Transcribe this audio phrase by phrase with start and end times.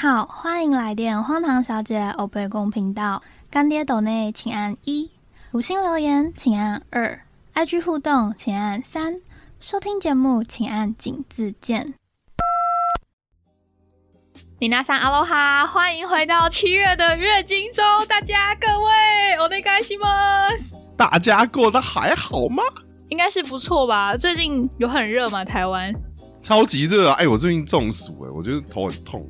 [0.00, 3.22] 好，欢迎来电荒唐小姐欧贝公频道。
[3.50, 5.10] 干爹斗内请按一，
[5.52, 7.20] 五星留言请按二
[7.52, 9.20] ，IG 互动请按三，
[9.60, 11.92] 收听节目请按井字键。
[14.58, 20.08] 米娜桑阿罗哈，欢迎回到七月的月经周，大家各位，我的该西吗？
[20.96, 22.62] 大家过得还好吗？
[23.10, 24.16] 应该是不错吧？
[24.16, 25.44] 最近有很热吗？
[25.44, 25.94] 台湾？
[26.40, 27.16] 超级热啊！
[27.18, 29.28] 哎，我最近中暑哎，我觉得头很痛。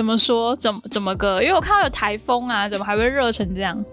[0.00, 0.56] 怎么说？
[0.56, 1.42] 怎么怎么个？
[1.42, 3.84] 因为我看到有台风啊，怎么还会热成这样？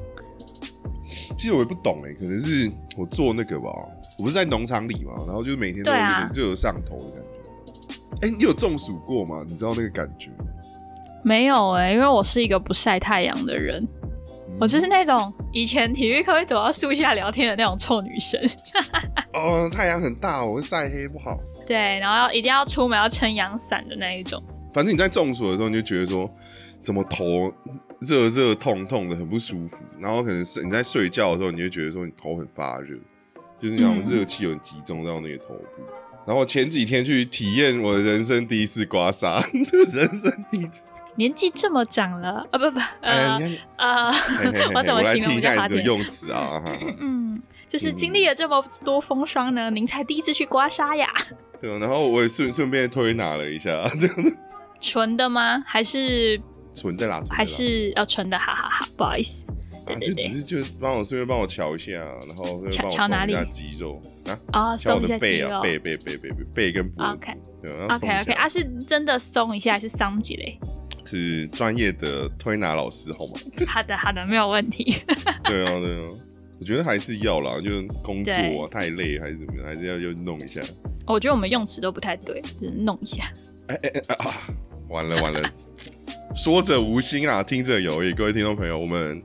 [1.38, 3.68] 其实我也不懂哎，可能是我做那个吧。
[4.18, 8.26] 我不是在农场里嘛，然后就是每天都有点热上头的感觉。
[8.26, 9.44] 哎，你有中暑过吗？
[9.46, 10.46] 你知道那个感觉吗？
[11.26, 13.86] 没有哎，因为我是一个不晒太阳的人。
[14.62, 18.40] 我就是那种以前体育课会躲到树下聊天的那种臭女生。
[19.36, 21.38] 哦，太阳很大，我会晒黑不好。
[21.66, 24.42] 对，然后要一定要出门要撑阳伞的那一种。
[24.78, 26.32] 反正你在中暑的时候，你就觉得说，
[26.80, 27.52] 怎么头
[28.00, 29.84] 热热痛痛的，很不舒服。
[30.00, 32.96] 然后可能是你在睡觉的时候，你就觉得说你头很发热，
[33.60, 35.82] 就是那种热气很集中到那个头部。
[36.28, 39.44] 然后前几天去体验我的人生第一次刮痧，
[39.96, 40.84] 人生第一次。
[41.16, 43.40] 年纪这么长了啊，不不，呃
[43.78, 44.12] 呃，
[44.76, 46.62] 我怎么形容一下你的用词啊？
[47.00, 51.12] 嗯，就是经历了这么多风霜呢，您才第一次去刮痧呀？
[51.60, 53.72] 对啊，然后我也顺顺便推拿了一下，
[54.82, 55.64] 纯的吗？
[55.66, 56.40] 还是
[56.74, 57.22] 纯的啦？
[57.30, 58.38] 还是要纯的？
[58.38, 59.46] 好好好，不好意思，
[60.02, 61.94] 就只是就帮我顺便帮我瞧一下，
[62.28, 63.34] 然后瞧瞧哪里？
[63.50, 64.40] 肌肉啊？
[64.52, 67.12] 啊，松一下背啊，背背背背背背跟脖子。
[67.14, 70.60] OK，OK OK，啊，是真的松一下，还是伤几嘞？
[71.06, 73.34] 是专业的推拿老师，好吗？
[73.68, 75.02] 好的，好的，没有问题。
[75.46, 76.08] 对啊，对啊，
[76.60, 80.60] 我觉得还是要啦，就是工作啊太累还是怎么样，还是要又弄一下。
[81.08, 83.32] 我觉得我们用词都不太对，就是弄一下。
[83.68, 84.36] 哎哎哎啊！
[84.90, 85.50] 完了完了，
[86.36, 88.12] 说者无心啊，听者有意。
[88.14, 89.22] 各位听众朋友，我们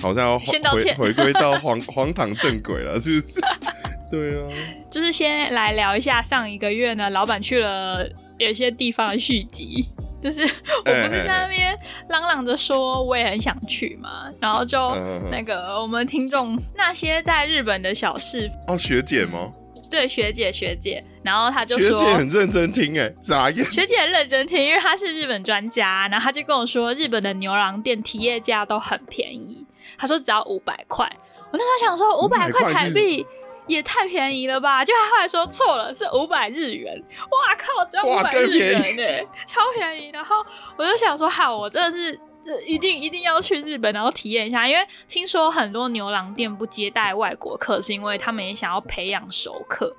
[0.00, 3.40] 好像要回回归到荒 荒唐正轨了，是不是？
[4.10, 4.48] 对啊，
[4.90, 8.08] 就是先来聊一下上一个月呢，老板去了
[8.38, 9.88] 有些地方的续集。
[10.22, 14.94] 就是我不是在那边嚷嚷着说我也很想去嘛，然后就
[15.30, 19.50] 那个我们听众那些在日本的小事哦，学姐吗？
[19.94, 23.64] 对，学姐学姐，然后他就说学姐很认真听哎，咋样？
[23.70, 29.64] 学姐很认真听，因为她是日本专家，然后他就跟我说日本的牛郎店体验价都很便宜，
[29.96, 31.08] 他说只要五百块，
[31.52, 33.24] 我那时候想说五百块台币。
[33.66, 34.84] 也太便宜了吧！
[34.84, 37.02] 就后来说错了，是五百日元。
[37.30, 40.10] 哇靠，只要五百日元呢，超便宜。
[40.12, 40.36] 然后
[40.76, 42.20] 我就想说，好，我真的是
[42.66, 44.68] 一定一定要去日本，然后体验一下。
[44.68, 49.94] 因为听说很多牛郎店不接待外国客，是因为他们也想要培养熟客。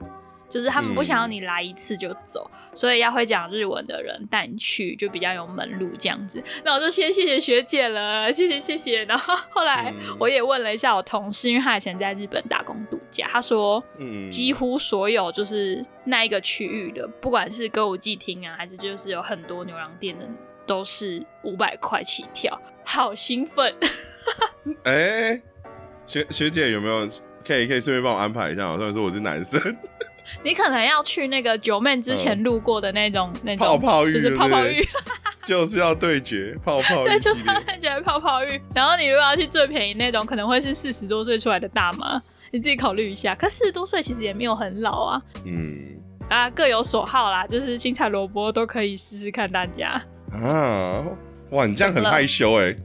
[0.47, 6.41] 就是他们不想要你来一次就走，所以要会讲日文的人带你去，就比较有门路这样子。
[6.63, 9.03] 那我就先谢谢学姐了，谢谢谢谢。
[9.05, 20.25] 然后 后来我也问了一下我同事，因为他以前在日本打工度假，他说，嗯，几乎所有就是那一个区域的，不管是歌舞伎厅啊，还是就是有很多牛郎店的，
[20.65, 23.73] 都是五百块起跳，好兴奋。
[24.83, 25.41] 哎，
[26.05, 27.07] 学学姐有没有
[27.45, 28.75] 可以可以顺便帮我安排一下？
[28.75, 29.59] 虽然说我是男生。
[30.43, 34.83] 你可能要去那个九妹之前路过的那种那种泡泡浴，就是泡泡浴，
[35.45, 38.59] 就是要对决泡泡浴，对，就是要对决泡泡浴。
[38.73, 42.19] 然后你如果要去最便宜那种，可能会是四十多岁出来的大妈，
[42.51, 43.35] 你自己考虑一下。
[43.35, 45.95] 可四十多岁其实也没有很老啊，嗯，
[46.27, 49.49] 啊各有所好啦，就是青菜萝卜都可以试试看。
[49.49, 50.01] 大家
[50.41, 51.05] 啊，
[51.51, 52.75] 哇，你这样很害羞哎，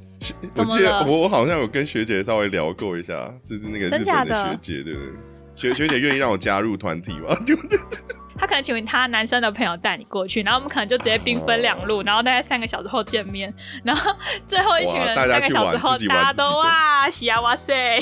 [0.56, 5.12] 我记得我我好像有跟学姐稍微聊过一下，就是那个日本的学姐对不对？
[5.54, 7.36] 学学姐愿意让我加入团体吗？
[8.38, 13.52] 他可能请他男生的朋友带你过去，然后我们可能就直接兵分两路，然后大概三个小时后见面，
[13.84, 14.14] 然后
[14.46, 17.98] 最后一群人三个小时后大家都哇喜啊哇塞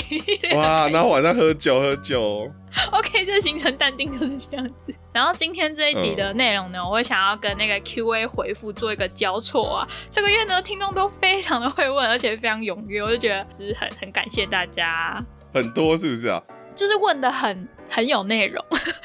[0.55, 2.51] 哇，然后晚上喝酒喝酒。
[2.93, 4.95] OK，这行程淡定就是这样子。
[5.11, 9.89] 然后今天这一集的内容呢，我会想要跟那个 Q&A 回复做一个交错啊。
[10.11, 15.25] 这个月呢，听众都非常的会问，而且非常踊跃，我就觉得就是很很感谢大家。
[15.55, 16.41] 很多是不是啊？
[16.77, 18.64] 就是问的很很有内容，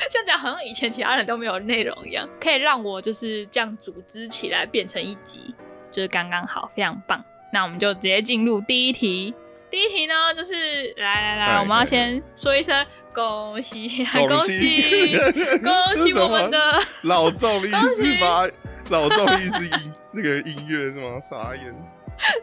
[0.10, 5.54] 像讲好像以前其他人都没有内容一样，可以让我就是这样组织起来变成一集，
[5.90, 7.24] 就是刚刚好，非常棒。
[7.52, 9.34] 那我们就直接进入第一题。
[9.70, 15.18] 第一题呢，就是来来来，我们要先说一声恭喜，恭喜，
[15.64, 18.48] 恭 喜我们的老众意思吧？
[18.90, 21.20] 老众意思音那个音乐是吗？
[21.20, 21.93] 傻眼。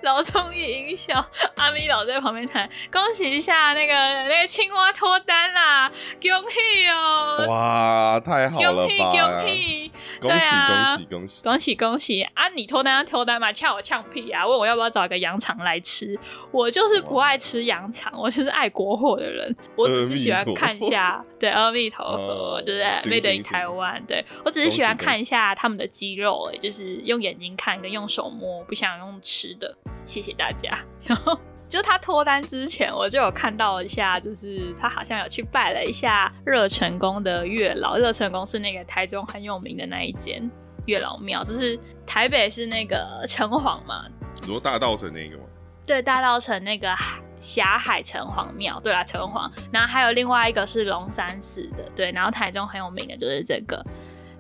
[0.03, 1.25] 老综艺音效，
[1.57, 3.95] 阿咪老在旁边弹，恭喜一下那个
[4.25, 5.91] 那个青蛙脱单啦，
[6.21, 7.47] 恭喜哦！
[7.49, 8.83] 哇，太好了吧！
[8.87, 9.11] 恭喜恭
[9.43, 9.91] 喜
[10.21, 12.23] 恭喜恭喜恭喜恭喜恭喜！
[12.35, 14.47] 啊，你脱单要脱单嘛，呛我呛屁啊！
[14.47, 16.19] 问我要不要找一个羊肠来吃，
[16.51, 29.70] 我就是不爱吃羊肠，我就是爱国货的人，我只是喜欢看一下，对，阿弥陀佛，对不对？Made in 台湾，对我只是喜欢看一下他们的肌肉，哎，就是用眼睛看跟用手摸，不想用吃的。
[30.05, 30.71] 谢谢大家。
[31.07, 31.39] 然后
[31.69, 40.51] 就他脱单之前，我就有看到一下，就是他好像有去拜了一下热成功的月老，热成功是那个台中很有名的那一间。
[40.87, 44.07] 月老庙就是台北是那个城隍嘛，
[44.41, 45.45] 你说大道城那个吗？
[45.87, 46.93] 对，大道城那个
[47.39, 49.49] 霞海城隍庙，对啦，城隍。
[49.71, 52.11] 然后还有另外一个是龙山寺的，对。
[52.13, 53.85] 然后台中很有名的就是这个。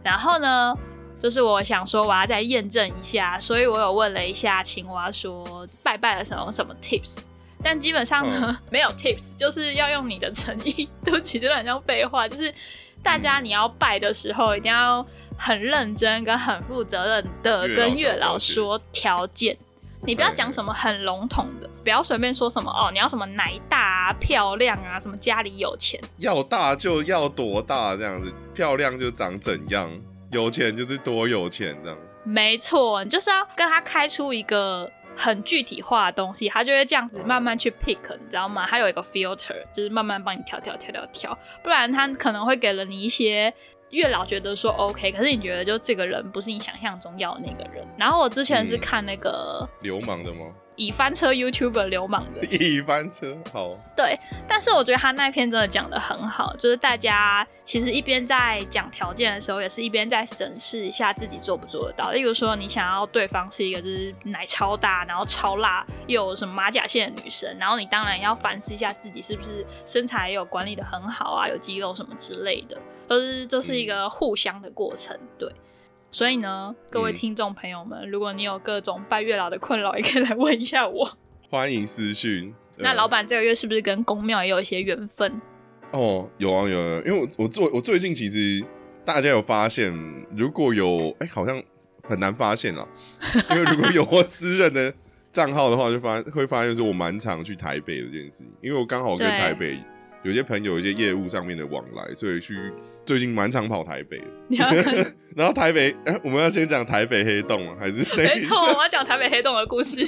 [0.02, 0.74] 然后呢，
[1.22, 7.24] 就是我想说我要再验证一下，所以我有问了一下青蛙，说拜拜的时候什么 tips？
[7.62, 10.88] 但基本上呢 没有 tips，就是要用你的诚意。
[11.04, 12.52] 对不起，真的很像废话，就是
[13.02, 15.06] 大家你要拜的时候一定要。
[15.42, 19.56] 很认真跟很负责任的跟月老说条件，
[20.02, 29.90] 你不要讲什么很笼统的，不要随便说什么哦，你要什么奶大啊、漂亮啊，什么家里有钱，要大就要多大这样子，漂亮就长怎样，
[30.30, 31.98] 有钱就是多有钱这样。
[32.24, 38.66] 没错，你就是要跟他开出一个很具体化的东西，他就会这样子慢慢去 pick，你知道吗？
[38.68, 43.52] 他有一个 filter，就是慢慢帮你挑挑挑挑挑，不然他可能会给了你一些。
[43.90, 47.84] 月老觉得说 OK，可是你觉得就这个人不是你想象中要的那个人。
[47.98, 50.46] 然后我之前是看那个流氓的吗？
[50.80, 54.18] 已翻车 YouTuber 流氓的 已翻车好对，
[54.48, 62.12] 但是我觉得他那篇真的讲的很好，就是大家其实一边在讲条件的时候，也是一边在审视一下自己做不做得到。
[62.12, 75.52] 例如说，你想要对方是一个就是奶超大，然后超辣，又有什么马甲线的女生，然后你当然要反思一下自己是不是身材有管理的很好啊，有肌肉什么之类的，都是这是一个互相的过程，对。
[76.12, 81.16] 所以呢，各位听众朋友们，如果你有各种拜月老的困扰，也可以来问一下我。
[81.48, 82.52] 欢迎私讯。
[82.78, 85.40] 那老板这个月是不是跟公庙也有一些缘分？
[85.92, 88.64] 哦，有啊有啊，因为我我最我最近其实
[89.04, 89.92] 大家有发现，
[90.36, 91.62] 如果有哎，好像
[92.02, 92.88] 很难发现了，
[93.50, 94.92] 因为如果有我私人的
[95.30, 99.78] 账号的话，就发会发现说我蛮常去台北的这件事情，因为我刚好跟台北。
[100.22, 102.72] 有些朋友一些业务上面的往来，所以去
[103.04, 104.22] 最近蛮常跑台北。
[105.36, 108.04] 然后台北，哎， 我们要先讲台北黑洞还是？
[108.16, 110.06] 没错， 我要讲台北黑洞的故事。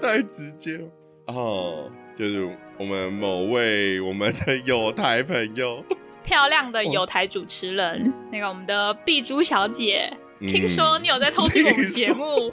[0.00, 0.84] 太直接了
[1.26, 2.48] 哦，就是
[2.78, 5.82] 我们某位我们的有台朋友，
[6.24, 12.52] 漂亮的有台主持人，那个我们的碧珠小姐，听说你有在偷听我们节目？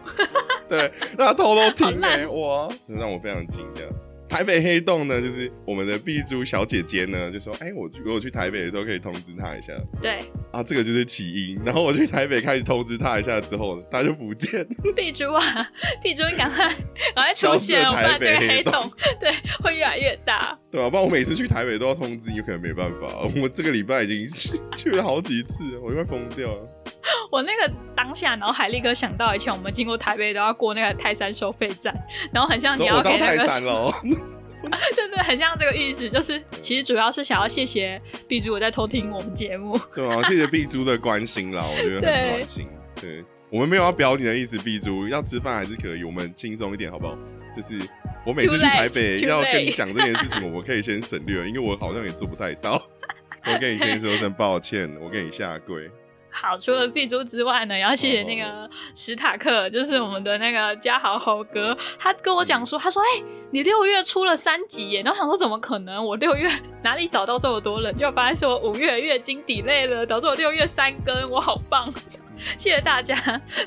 [0.70, 3.82] 对，那偷偷听哎，哇，让我非常惊讶。
[4.32, 10.20] 台北黑洞呢，就是我们的碧珠小姐姐呢，就说：“哎，我如果去台北的时候，可以通知她一下。”对
[10.54, 11.62] 啊，这个就是起因。
[11.66, 14.66] 然后我去台北开始通知她一下之后，她就不见。
[14.96, 15.44] 碧珠啊，
[16.02, 16.66] 碧珠，你赶快
[17.14, 18.90] 赶快出现，不然这个黑洞
[19.20, 19.30] 对
[19.62, 20.58] 会越来越大。
[20.72, 23.30] 对啊，不然我每次去台北都要通知，有可能没办法。
[23.36, 26.70] 我这个礼拜已经去 去了好几次，我快疯掉了。
[27.32, 31.96] 我那个当下脑海立刻想到，以前我们经过台北都要过那个泰山收费站，
[32.34, 42.68] 然后很像你要给那个山喽，对对，很像这个意思，就是其实主要是想要谢谢碧珠我在偷听我们节目，对啊，谢谢碧珠的关心啦，我觉得很暖心。
[43.00, 47.18] 对，我们没有要表你的意思，碧珠要吃饭还是可以，我们轻松一点好不好？
[47.56, 47.82] 就是
[48.26, 52.74] 我每次去台北要跟你讲这件事情，我可以先省略，因为我好像也做不太到，
[53.48, 55.90] 我跟你先说声抱歉，我跟你下跪。
[56.32, 66.50] 好，除了碧珠之外呢，要谢谢那个史塔克，就是我们的那个嘉豪豪哥，他跟我讲说，他说，哎，你六月出了三集耶，然后想说怎么可能，我六月
[66.84, 71.92] 哪里找到这么多人，就发现是我五月月经抵累了，导致我六月三更，我好棒，
[72.58, 73.16] 谢谢大家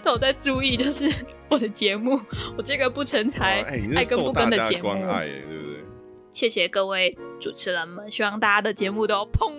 [0.02, 1.06] 都有在注意，就是
[1.50, 2.18] 我的节目，
[2.56, 5.85] 我这个不成才爱跟不跟的节目，对不对？
[6.33, 9.52] 谢谢各位主持人们，希望大家的节目都砰。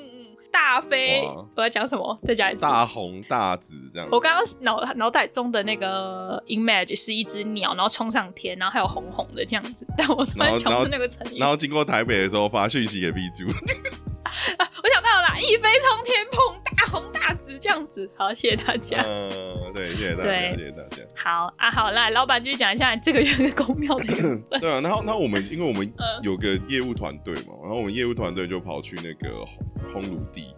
[0.55, 1.21] 大飞，
[1.53, 2.17] 我在讲什么？
[2.25, 2.61] 再讲一次。
[2.61, 4.07] 大红大紫这样。
[4.09, 9.85] 我刚刚脑脑袋中的那个 image 是一只鸟，然后冲上天，然后还有红红的这样子。
[9.97, 11.39] 但我突然想到那个成语。
[11.39, 13.43] 然后经过台北的时候发讯息给 B 组。
[14.85, 18.07] 我想到了，一飞冲天，砰，大红大紫这样子。
[18.15, 19.01] 好，谢谢大家。
[19.03, 21.03] 嗯，对，谢谢大家，谢谢大家。
[21.15, 24.05] 好啊，好，来，老板继续讲一下这个月的公庙的。
[24.61, 29.43] 对啊，然后那我们因为我们有个业务团队嘛，然后我们业务团队就跑去那个
[29.91, 30.53] 烘炉地，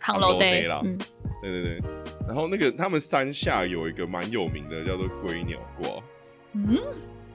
[0.00, 0.80] 烘炉地啦。
[0.84, 0.96] 嗯，
[1.42, 1.80] 对对对。
[2.28, 5.88] 然后那个他们山下有一个蛮有名的，叫做龟鸟卦。
[6.52, 6.80] 嗯。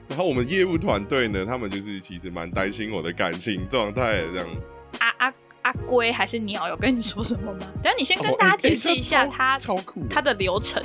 [0.08, 4.48] 然后我们业务团队呢，他们就是其实蛮担心我的感情状态这样。
[4.98, 5.32] 啊啊。
[5.72, 7.66] 阿龟还是鸟有跟你说什么吗？
[7.82, 10.82] 等下你先跟大家解释一下它超酷它的流程。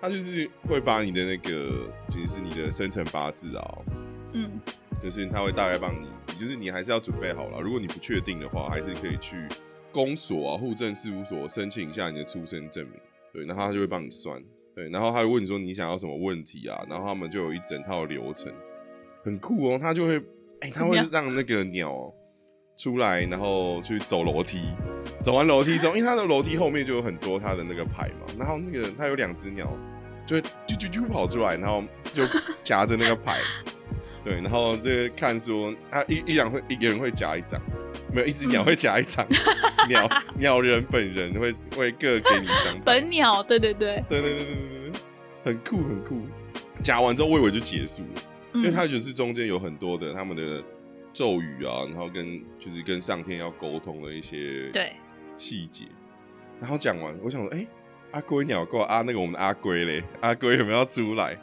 [0.00, 1.70] 它就是会把你的那个，
[2.10, 3.78] 就是你的生辰八字啊，
[4.32, 4.60] 嗯，
[5.02, 6.08] 就是它会大概帮你，
[6.38, 7.60] 就是你还是要准备好了。
[7.60, 9.48] 如果你不确定的话，还是可以去
[9.90, 12.94] 公所啊、户政事务所申请一下你的出生证明。
[13.32, 14.40] 对，然后他就会帮你算。
[14.74, 18.52] 对，然后他会问你说你想要什么问题啊，然后他们就有一整套流程，
[19.24, 19.78] 很酷哦。
[19.80, 20.22] 他就会，
[20.60, 22.12] 哎，他会让那个鸟
[22.78, 24.70] 出来，然后去走楼梯。
[25.22, 29.76] 走完楼梯之后，因为它的楼梯后面就有很多它的那个牌嘛，然后那个它有两只鸟，
[30.24, 31.82] 就会啾啾啾跑出来，然后
[32.14, 32.22] 就
[32.62, 33.40] 夹着那个牌，
[34.22, 37.60] 对，然后就看说，他一一两会一个人会夹一张，
[38.14, 39.26] 没有一只鸟会夹一张，
[39.88, 40.08] 鸟
[40.38, 45.00] 鸟人本人会会各给你一张，本鸟，对对对，对对对对对对，
[45.44, 46.22] 很酷很酷，
[46.80, 48.22] 夹完之后我以为就结束了，
[48.54, 50.62] 因为它就是中间有很多的他们的
[51.18, 54.92] 咒语啊，然后跟就是跟上天要沟通的一些对。
[55.36, 55.84] 细节，
[56.60, 57.66] 然后讲完，我想说，哎，
[58.12, 61.36] 阿龟鸟过啊，那个我们的阿龟嘞，阿龟有没有要出来？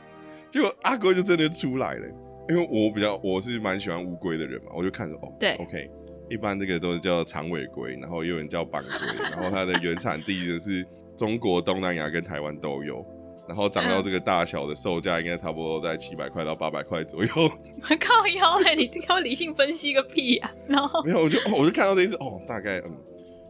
[0.50, 2.08] 结果阿龟就真的出来了，
[2.48, 5.90] 因为我比较我是蛮喜欢乌龟的人嘛，我就看着哦，对，OK，
[6.30, 10.86] 一般这个都是叫长尾龟，然后有人叫板龟，然后它的原产地就是
[11.18, 13.06] 中国东南亚跟台湾都有，
[13.48, 17.30] 然后长到这个大小的售价应该差不多在七百块到八百块左右。
[18.00, 20.52] 靠腰嘞，你这要理性分析个屁呀！
[20.68, 22.96] 然后没有，我就我就看到这一次，哦，大概嗯。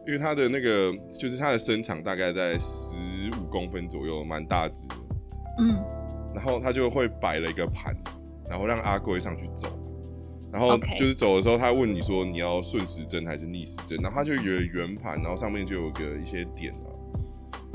[0.06, 2.94] 因为它的那个就是它的身长大概在十
[3.40, 4.86] 五公分左右，蛮大只。
[5.58, 5.82] 嗯，
[6.32, 7.92] 然后他就会摆了一个盘，
[8.48, 9.66] 然后让阿贵上去走。
[10.52, 16.86] 然后就是走的时候，他问你说你要顺时针还是逆时针，然后他就有圆盘，然后上面就有个一些点啊。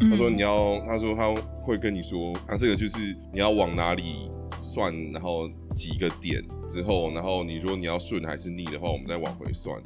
[0.09, 1.31] 他说你要，他说他
[1.61, 2.97] 会跟你说啊，这个就是
[3.31, 4.31] 你要往哪里
[4.61, 9.77] 算，然后几个点之后，然后你如果你要顺还是逆的话，我们再往回算。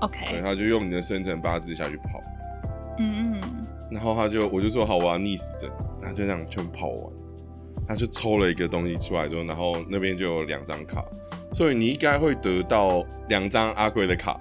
[0.00, 2.20] OK，对，他就用你的生辰八字下去跑，
[2.98, 3.40] 嗯嗯，
[3.90, 5.70] 然后他就我就说好，我要逆时针，
[6.02, 7.12] 他就这样全跑完，
[7.86, 11.04] 他就抽了一个东西出来之后，然后那边就有两张卡，
[11.52, 14.40] 所以你应该会得到两张阿贵的卡，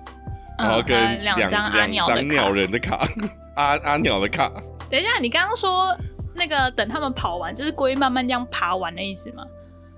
[0.57, 1.49] 然后跟两两
[2.05, 3.07] 张鸟人的卡，
[3.55, 4.51] 阿阿鸟的卡。
[4.93, 5.97] 等一下，你刚刚说
[6.35, 9.43] 那个等他们跑完，就是龟慢慢这样爬完的意思吗？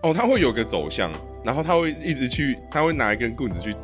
[0.04, 1.12] 哦，它会有个走向，
[1.44, 3.76] 然后他会一直去，他会拿一根棍子去。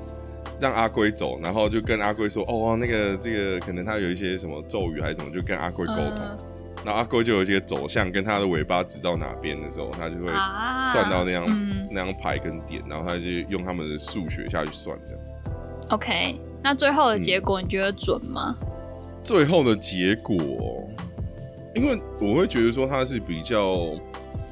[0.61, 6.19] 让阿龟走，然后就跟阿龟说：“哦，那个这个可能他有一些什么咒语还是什么，就跟阿龟沟通。
[6.85, 10.27] 然后阿龟就有一些走向，跟他的尾巴指到哪边的时候，他就会
[10.93, 11.45] 算到那样
[11.89, 15.21] 那样排跟点，然后他就用他们的数学下去算这样。
[15.89, 18.55] OK，那最后的结果你觉得准吗？
[19.23, 20.89] 最后的结果，
[21.75, 23.95] 因为我会觉得说它是比较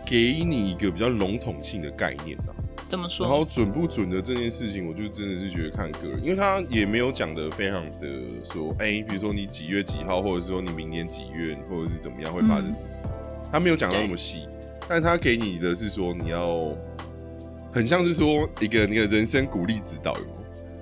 [0.05, 2.43] 给你一个比较笼统性的概念的。
[2.87, 3.27] 怎么说？
[3.27, 8.07] 然后准不准的这件事情，我就真的是觉得看个人，因为他也没有讲的非常的
[8.43, 13.07] 说，哎，比如说你几月几号，或者是说你明年几月，或者是怎么样会发生什么事，
[13.51, 14.47] 他没有讲到那么细，
[14.87, 16.75] 但他给你的是说你要
[17.71, 20.17] 很像是说一个那个人生鼓励指导，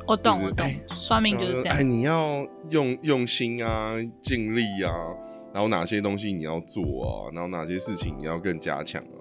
[0.08, 0.66] 我懂我懂，
[0.98, 4.92] 算命就是这样，哎，你要用用心啊，尽力啊，
[5.54, 9.20] 然后哪些东西你要做啊，然后哪些事情你要更加强啊。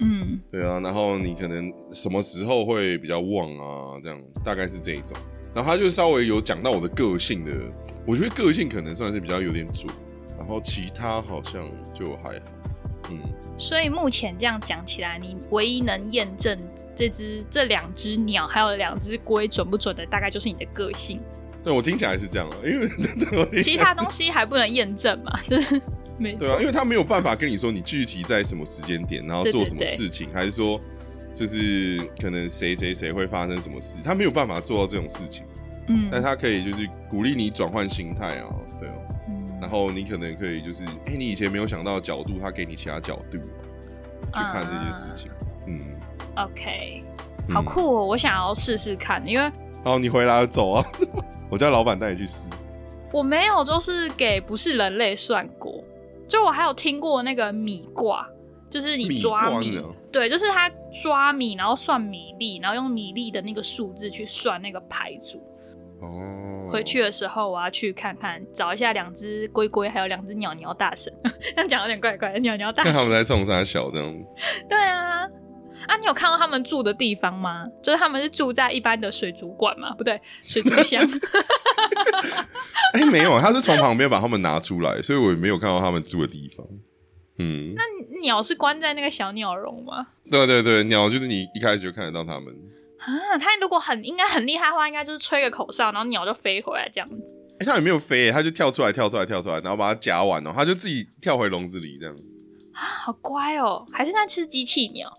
[0.00, 4.00] 嗯，对啊，然后你可能什么时候会比较旺啊？
[4.02, 5.16] 这样大概是这一种。
[5.54, 7.52] 然后他就稍微有讲到我的个性的，
[8.06, 9.88] 我觉得个性可能算是比较有点主。
[10.38, 12.46] 然后其他好像就还好。
[13.60, 16.58] 嗯，所以目前这样讲起来，你唯一能验证
[16.96, 21.20] 这只、这两只鸟还有两只龟准不准的，大概就是你的个性。
[21.62, 25.80] 对我听起来是这样啊，因为其他东西还不能验证嘛，就是。
[26.20, 30.78] 对啊，因为他没有办法跟你说你具体在什么时间点，然后做什么事情，还是说
[31.34, 35.46] 就是可能谁谁谁会发生什么事，他没有办法做到这种事情。
[35.88, 38.92] 嗯，但他可以就是鼓励你转换心态啊，对哦。
[39.60, 45.30] 嗯，然后你可能可以就是，哎，你以前没有想到的角度，他给你其他角度去看这些事情。
[45.66, 45.80] 嗯
[46.36, 47.04] ，OK，
[47.52, 49.52] 好酷哦，我想要试试看，因为
[49.84, 50.86] 好，你回来走啊，
[51.50, 52.48] 我叫老板带你去试。
[53.12, 55.82] 我没有，就是给不是人类算过。
[56.28, 58.24] 就我还有听过那个米卦，
[58.70, 60.70] 就是你抓米，对，就是他
[61.02, 65.42] 抓米，然后算米粒，然后用米粒的那个数字去算那个牌组。
[66.00, 71.12] 哦，回去的时候我要去看看，找一下两只龟龟，还有两只鸟鸟大神。
[71.54, 72.92] 这样讲有点怪怪，鸟鸟大神。
[72.92, 74.24] 看他们在冲啥小这样。
[74.68, 75.22] 对啊，
[75.86, 77.66] 啊，你有看到他们住的地方吗？
[77.82, 79.94] 就是他们是住在一般的水族馆吗？
[79.94, 81.02] 不对，水族箱。
[82.94, 86.66] 哎，没有，他是从旁边把他们拿出来，所以我也没有看到他们住的地方。
[87.38, 87.82] 嗯，那
[88.20, 90.06] 鸟是关在那个小鸟笼吗？
[90.30, 92.54] 对对对，鸟就是你一开始就看得到他们
[93.00, 93.38] 啊。
[93.38, 97.16] 他如果很应该很厉害的话，应该就是吹个口哨，然后鸟就飞回来这样子。
[97.58, 102.14] 哎，他也没有飞，他就跳出来，跳出来，跳出来，然后把它夹完哦，他就自己跳回笼子里这样。
[102.72, 105.12] 啊，好乖哦，还是在吃机器鸟？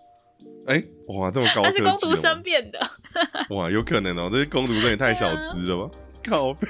[0.66, 2.90] 哎，哇，这么高，那是工读生变的。
[3.50, 5.90] 哇，有可能哦，这些工读生也太小只了吧？
[6.24, 6.68] 靠背，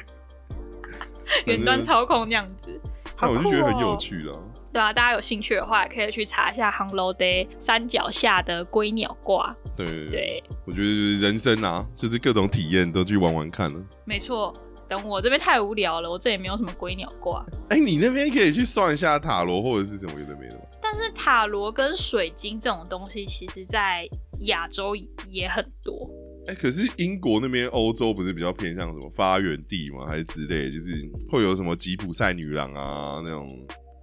[1.46, 2.56] 远端操控那样子，
[3.20, 4.32] 那我就觉得很有趣了。
[4.72, 9.54] 对啊，大家有兴趣的话，可以去查一下 Hello Day 山脚下的龟鸟挂。
[9.76, 13.78] 对对对，我觉得人生啊，就是各种体验都去玩玩看了。
[14.06, 14.50] 没错，
[14.88, 17.44] 等我这边太无聊了，我这也没有什么龟鸟挂。
[17.68, 20.68] 哎，你那边可以去算一下塔罗或者是什么有的没的。
[20.80, 24.08] 但是塔罗跟水晶这种东西，其实在
[24.46, 26.10] 亚洲也很多。
[26.46, 30.06] 哎，可是英国那边、欧洲不是比较偏向什么发源地吗？
[30.06, 30.90] 还是之类，就是
[31.30, 33.48] 会有什么吉普赛女郎啊那种。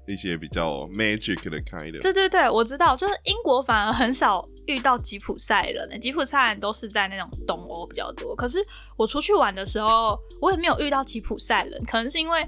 [0.10, 8.36] 一些比较 magic 的 kind，，对对对，我知道，就是英国反而很少遇到吉普赛人，吉普赛人都是在那种东欧比较多。
[8.36, 8.58] 可是
[8.98, 12.46] 我出去玩的时候，我也没有遇到吉普赛人，可能是因为。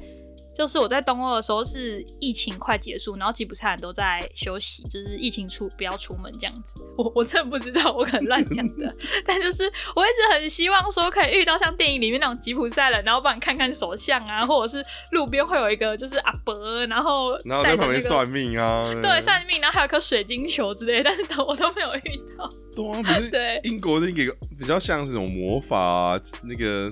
[0.56, 6.76] 就是我在东欧的时候是疫情快结束，然后吉普赛人都在休息，就是疫情出不要出门这样子。
[6.98, 8.94] 我我真的不知道，我可能乱讲的。
[9.26, 9.64] 但就是
[9.96, 16.54] 我一直很希望说可以遇到像电影里面那种吉普赛人，然后帮你看看手相啊，或者是路边会有一个就是阿伯，
[16.88, 22.50] 然后然后在旁边算命啊，对，算命，然后还有颗水晶球之类，但是都我都没有遇到。
[22.76, 26.92] 对啊，不是对英国那个比较像是种魔法那个。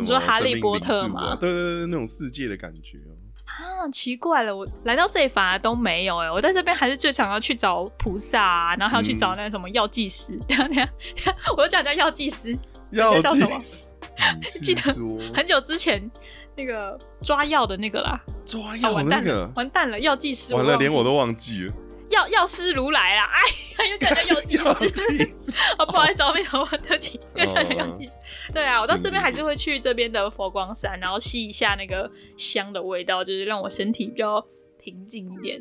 [0.00, 1.36] 你说哈利波特吗？
[1.36, 2.98] 对对对，那种世界的感觉
[3.46, 3.88] 啊！
[3.90, 10.38] 奇怪了，我来到这里反而都没有哎，我在这边还是最想要去找菩萨，然后还要去找那个什么药剂师。
[10.46, 12.56] 等下等下，我又讲叫药剂师，
[12.92, 13.86] 药剂师，
[14.62, 14.82] 记得
[15.34, 16.10] 很久之前
[16.56, 21.72] 那个抓药的那个啦，抓药那个完蛋了，药剂师完了，连我都忘记了。
[22.10, 23.30] 药药师如来啦！
[23.76, 25.56] 哎，又讲叫药剂师。
[25.78, 28.12] 哦，不好意思，我没有问得起，又讲叫药剂师。
[28.52, 34.44] 对啊，我到这边还是会去这边的佛光山，然后吸一下那个香的味道，就是让我身体比较
[34.82, 35.60] 平静一点。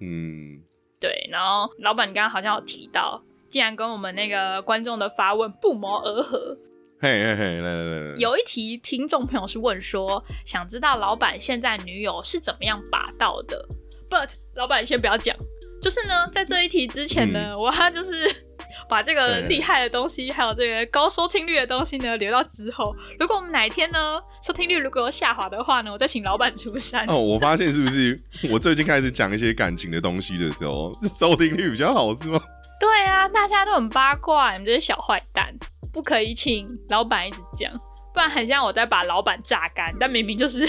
[0.00, 0.60] 嗯，
[1.00, 1.28] 对。
[1.30, 6.56] 然后老板，你刚刚好像有提到，竟然跟我们那个观众的发问不谋而合。
[7.00, 13.66] 嘿嘿嘿，来来来，有一题听众朋友是问说，想知道老板现在女友是怎么样把到的
[14.10, 15.34] ？But 老板先不要讲。
[15.80, 18.12] 就是呢，在这一题之前呢，我要就是
[18.88, 22.94] 把这个厉害的东西，还有这个高收听率的东西呢，留到之后。
[23.18, 27.06] 如果我们哪一天呢，收听率如果有下滑的话呢，我再请老板出山。
[27.08, 32.40] 哦，我发现是不是我最近开始讲一些感情的东西的时候，收听率比较好，是吗？
[32.78, 35.54] 对啊，大家都很八卦，你们这些小坏蛋，
[35.92, 37.72] 不可以请老板一直讲，
[38.12, 40.68] 不然很像我在把老板榨干，但明明就是。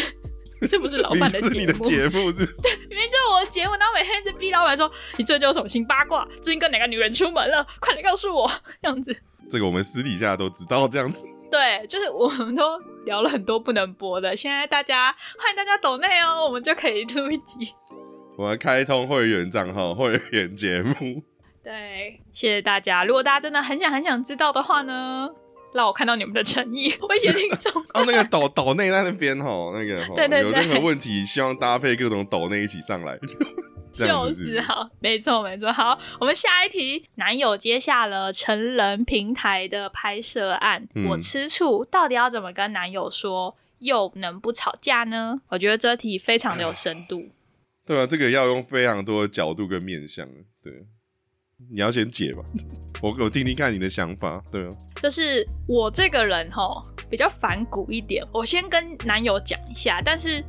[0.68, 2.46] 这不是老板的节目，节目是？
[2.62, 6.28] 对，明明就是我的节目，然后每天在逼老板说：“你最近有什么新八卦？
[6.42, 7.66] 最近跟哪个女人出门了？
[7.80, 8.50] 快点告诉我！”
[8.82, 9.16] 这样子。
[9.50, 11.28] 这个我们私底下都知道，这样子。
[11.52, 14.36] 对，就是我们都聊了很多不能播的。
[14.36, 17.74] 现在大家欢迎大家抖内哦，我们就可以录一集。
[18.38, 21.24] 我们开通会员账号，会员节目。
[21.64, 23.04] 对，谢谢大家。
[23.04, 25.30] 如果大家真的很想很想知道的话呢？
[25.74, 27.72] 让我看到你们的诚意， 威胁听众。
[27.94, 33.18] 哦，那个岛岛内那边哈，那个对对有任何问题，希望搭配各种岛内一起上来。
[33.94, 35.70] 就是好，没错没错。
[35.74, 45.42] 好，我们下一题，男友接下了成人平台的拍摄案，我吃醋，到底要怎么跟男友说，又能不吵架呢？
[45.50, 47.32] 我觉得这题非常的有深度。
[47.86, 50.26] 对啊，这个要用非常多的角度跟面向。
[50.64, 50.72] 对。
[51.70, 52.44] 你要先解吧，
[53.02, 54.42] 我我听听看你的想法。
[54.52, 54.70] 对啊，
[55.02, 60.44] 就是我这个人哈比较反骨一点，我先跟男友讲一下，但是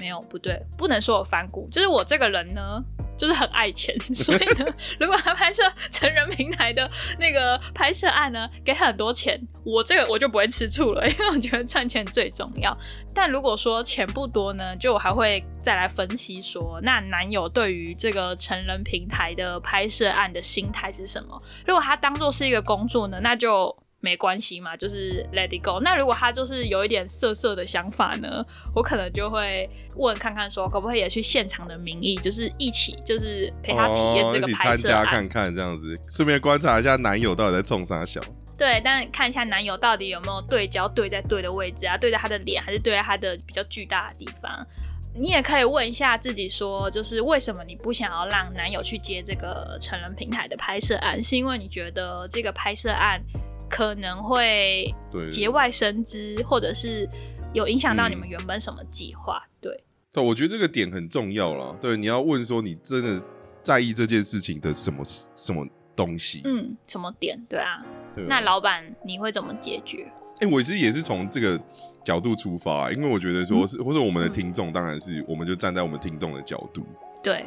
[0.00, 2.82] 没有不对，不能说我反骨，就是我这个人呢。
[3.16, 4.66] 就是很爱钱， 所以呢，
[5.00, 12.76] 如果他拍摄成人平台的那个拍摄案呢，给很多钱，我这个我就不会吃醋了，因为我觉得赚钱最重要。
[13.14, 21.40] 但如果说钱不多呢，就我还会再来分析说，那男友对于这个成人平台的拍摄案的心态是什么？
[21.66, 23.74] 如果他当做是一个工作呢，那就。
[23.98, 25.80] 没关系嘛，就是 let it go。
[25.80, 38.20] 那如果他就是有一点色色的想法呢，我可能就会问看看，说可不可以也去现场的名义，就是一起，就是陪他体验这个拍摄看看这样子，顺便观察一下男友到底在冲啥小。
[38.58, 44.66] 对，但看一下男友到底有没有对焦对在对的位置啊，对在他的脸，还是对在他的比较巨大的地方。
[45.14, 51.20] 你也可以问一下自己，说就是为什么你不想要让男友去接这个成人平台的拍摄案？
[51.20, 53.20] 是因为你觉得这个拍摄案？
[53.68, 54.94] 可能会
[55.32, 57.08] 节外生枝，或者是
[57.52, 59.42] 有影响到你们原本什么计划？
[59.60, 59.82] 对，
[60.16, 61.76] 对，我觉得这个点很重要啦。
[61.78, 63.22] 对，你要问说你真的
[63.62, 65.62] 在意这件事情的什么什么
[65.94, 66.40] 东西？
[66.44, 67.38] 嗯，什么点？
[67.46, 67.84] 对啊。
[68.26, 70.10] 那老板你会怎么解决？
[70.40, 71.60] 哎，我其实也是从这个
[72.02, 76.82] 角度出发，因为我觉得说是，或者我们的听众，当然是我们就站在我们听众的角度。
[77.22, 77.44] 对。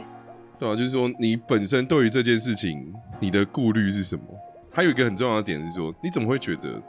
[0.60, 0.76] 对啊？
[0.76, 4.24] 就是说你本身对于这件事情，你的顾虑是什么？
[4.72, 6.80] 还有一个很重要的点是说，你怎么会觉得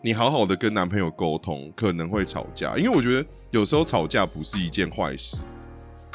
[0.00, 2.76] 你好好的跟男朋友沟通可能会吵架？
[2.76, 5.38] 因为我觉得有时候吵架不是一件坏事，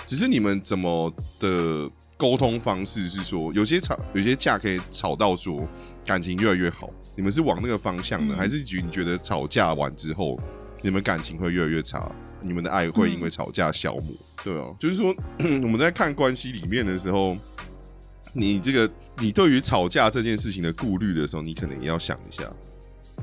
[0.07, 5.67] 只是你们怎么的沟通方式是说，有些吵有些架可以吵到说
[6.05, 10.39] 感情越来越好，你们是往那个方向的，还是觉你觉得吵架完之后
[10.81, 12.09] 你们感情会越来越差？
[12.41, 14.13] 你们的爱会因为吵架消磨？
[14.45, 15.13] 对啊，就是说
[15.61, 17.35] 我们在看关系里面的时候。
[18.35, 22.41] 你这个，你对于吵架这件事情的顾虑的时候，你可能也要想一下，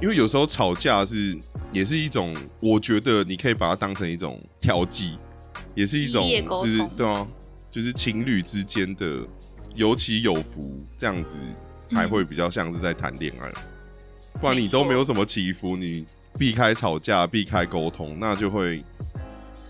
[0.00, 1.37] 因为有时候吵架是
[1.72, 5.16] 也是一种，我觉得你可以把它当成一种调剂，
[5.74, 7.26] 也是一种，就是对啊，
[7.70, 9.20] 就是情侣之间的
[9.74, 11.37] 有起有伏，这样子
[11.87, 13.53] 才会比较像是在谈恋爱。
[14.40, 16.07] 不然你都没有什么起伏，你
[16.38, 18.85] 避开吵架，避开沟通，那就会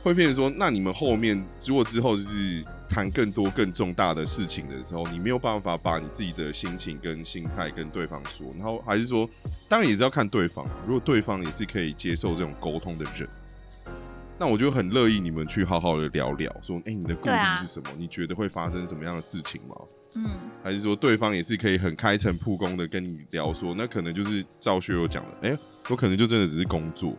[0.02, 2.64] 会变成说，那你们后面如果之后就是。
[2.90, 9.30] 谈更多更重大的事情的时候，你没有办法把你自己的心情跟心态跟对方说，然后还是说，
[9.68, 10.66] 当然也是要看对方。
[10.84, 13.28] 如果对方也是可以接受这种沟通的人，
[14.36, 17.88] 那我就很乐意你们去好好的聊聊，说，哎，你的顾虑是什么？
[17.96, 19.76] 你觉得会发生什么样的事情吗？
[20.16, 20.28] 嗯，
[20.64, 27.16] 还是说对方也是可以很开诚布公的跟你聊，说，那可能就是赵学友讲的，哎，我可能就真的只是工作，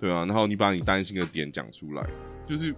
[0.00, 2.04] 对啊，然后你把你担心的点讲出来，
[2.48, 2.74] 就是。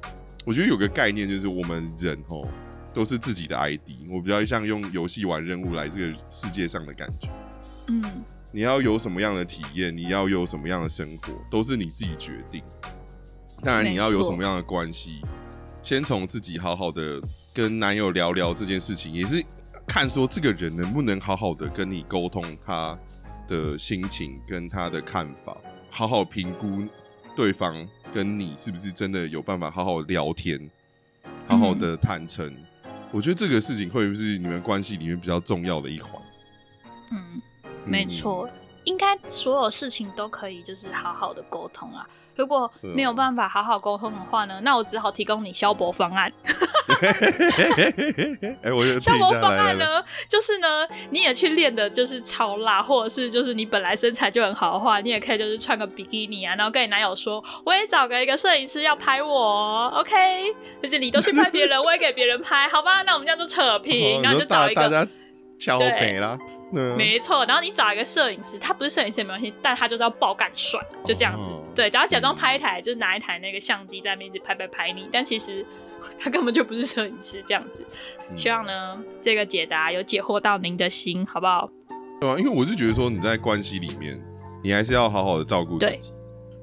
[0.49, 2.49] 我觉得有个概念就是我们人哦
[2.95, 7.29] 都是自己的 ID，我比较像用游戏玩任务来这个世界上的感觉。
[7.89, 8.03] 嗯，
[8.51, 12.63] 你要有什么样的体验，你要有什么样的生活，都是你自己决定。
[13.63, 15.21] 当然，你要有什么样的关系，
[15.83, 17.21] 先从自己好好的
[17.53, 19.45] 跟男友聊聊这件事情，也是
[19.87, 22.99] 看说这个人能不能好好的跟你沟通他
[23.47, 25.55] 的心情跟他的看法，
[25.91, 26.87] 好好评估
[27.37, 27.87] 对方。
[28.13, 30.59] 跟你是不是真的有办法好好聊天，
[31.47, 32.55] 好好的坦诚？
[33.11, 36.23] 我觉得这个事情会不是你们关系里面比较重要的一环。
[37.11, 37.41] 嗯，
[37.85, 38.49] 没错，
[38.85, 42.09] 应该所有事情都可以就是好好的沟通啊。
[42.39, 46.33] 如果没有办法好好沟通的话呢，那我只好提供你消博方案。
[48.63, 49.85] 哎，我消博方案呢，
[50.29, 60.15] 就是呢，你也去练的，就是超辣，或者是就是你本来身材就很好的话，你也可以就是穿个比基尼啊，然后跟你男友说，我也找个一个摄影师要拍我，OK？
[60.81, 63.03] 就是你都去拍别人， 我也给别人拍，好吧？
[63.03, 65.09] 那我们这样就扯平，然后就找一个。
[65.59, 66.39] 小北啦，
[66.97, 67.45] 没错。
[67.47, 71.51] 然后你找一个摄影师，他不是摄影师没关系，但他就是要爆干帅，就这样子。
[71.75, 75.67] 对，然后假装拍一台，就是拿一台那个相机在面前拍拍拍你，但其实
[76.19, 77.85] 他根本就不是摄影师，这样子。
[78.37, 81.69] 希望呢，这个解答有解惑到您的心，好不好？
[82.21, 84.21] 对啊，因为我是觉得说你在关系里面，
[84.63, 86.13] 你还是要好好的照顾自己。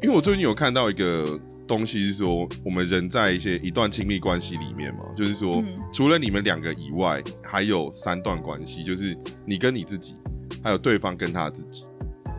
[0.01, 1.39] 因为我最近有看到一个。
[1.67, 10.15] 东西是说，我们人在一些一段亲密关系里面嘛，就是说，除了你们两个以外，还有三段关系，就是你跟你自己，
[10.63, 11.85] 还有对方跟他自己。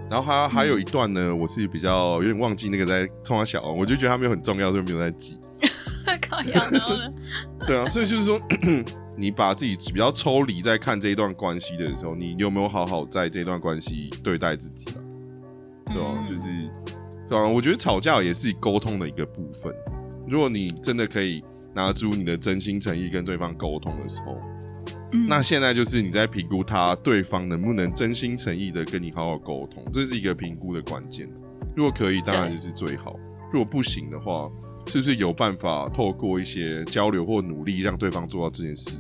[0.09, 5.37] 然后还还有一段呢，我是比较有点忘记那个在冲他小，我就觉得他没有很重要，所以没有在记。
[6.29, 7.11] 靠样的。
[7.67, 8.41] 对啊，所以就是说，
[9.19, 14.95] 你把自己比较抽离在看这一段关系的时候，你有没有好好在这段关系对待自己啊？
[15.93, 16.49] 对啊，就是。
[17.29, 19.75] 对啊，我觉得吵架也是沟通的一个部分。
[20.29, 21.43] 如果你真的可以
[21.75, 24.41] 拿出你的真心诚意跟对方沟通的时候，
[25.29, 31.29] 那现在就是你在评估他对方能不能真心诚意的跟你好好沟通，这是一个评估的关键。
[31.77, 33.13] 如果可以，当然就是最好；
[33.53, 34.51] 如果不行的话，
[34.87, 38.99] 是不是有办法透过一些交流或努力让对方做到这件事？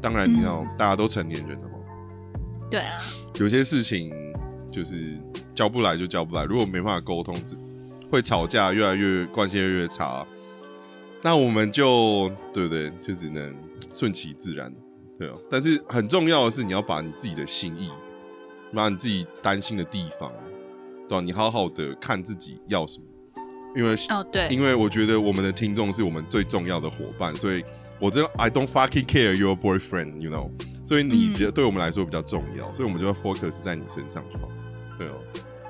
[0.00, 1.74] 当然，你要大家都成年人了嘛。
[2.70, 3.00] 对啊，
[3.38, 4.12] 有些事情
[4.72, 5.18] 就是
[5.54, 7.34] 交不来就交不来，如果没办法沟通，
[8.14, 10.24] 会吵架，越来越关系越越差，
[11.20, 12.92] 那我们就对不对？
[13.02, 13.52] 就只能
[13.92, 14.72] 顺其自然，
[15.18, 15.34] 对啊。
[15.50, 17.90] 但是很重要的是，你要把你自己的心意，
[18.72, 20.30] 把你自己担心的地方，
[21.08, 21.20] 对吧？
[21.20, 23.04] 你好好的看自己要什么，
[23.74, 27.64] 因为哦对，因为我觉得我们的听众是我们最重要的伙伴，所以
[27.98, 30.48] 我真的 I don't fucking care your boyfriend，you know，
[30.86, 34.48] 所以你觉得对我们来说比较重要，所以我们就要 focus 在你身上就好，
[34.96, 35.20] 对哦。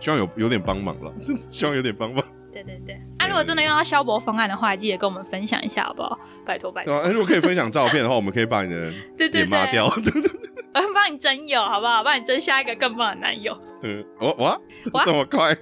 [0.01, 1.11] 希望有有点帮忙了，
[1.51, 2.23] 希望有点帮忙。
[2.67, 6.19] 对对对，啊，如果真的用到消博方案的话，记得跟我们分享一下，好不好？
[6.47, 6.95] 拜托拜托。
[6.95, 10.33] 啊， 如果可以分享照片的话，我们可以把你的脸抹掉，对对对，
[10.75, 12.03] 我帮你征友，好不好？
[12.03, 13.57] 帮你征下一个更棒的男友。
[13.81, 14.59] 对，哇
[14.93, 15.57] 哇，这么快？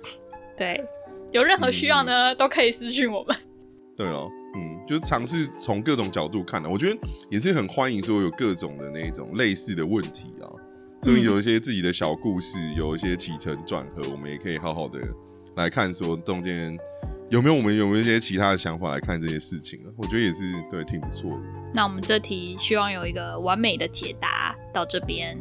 [0.56, 0.80] 对，
[1.32, 3.36] 有任何需要呢，都可以私信我们。
[3.96, 6.98] 对哦，嗯，就是尝试从各种角度看的，我觉得
[7.30, 10.48] 也是很欢迎说有各种的那种类似的问题啊，
[11.02, 14.98] 所以有一些自己的小故事，有一些起承转合，我们也可以好好的。
[15.56, 16.76] 来看说中间
[17.30, 19.88] 有没有我们有没有一些其他的想法来看这些事情啊？
[19.96, 21.42] 我觉得也是对，挺不错的。
[21.74, 25.38] 那我们这题希望有一个完美的解答到这边。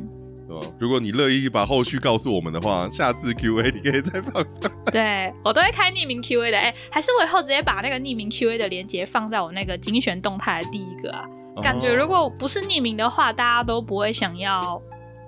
[0.78, 4.70] 如果你乐意把后续告诉我们的话，下次 Q A 你可以再放上。
[4.92, 11.26] 对我都会开匿名 Q A 的，哎，还是我以后直接把那个匿名 Q A 的链接放在我那个精选动态的第一个啊。
[11.64, 14.82] 感觉如果不是匿名的话，大家都不会想要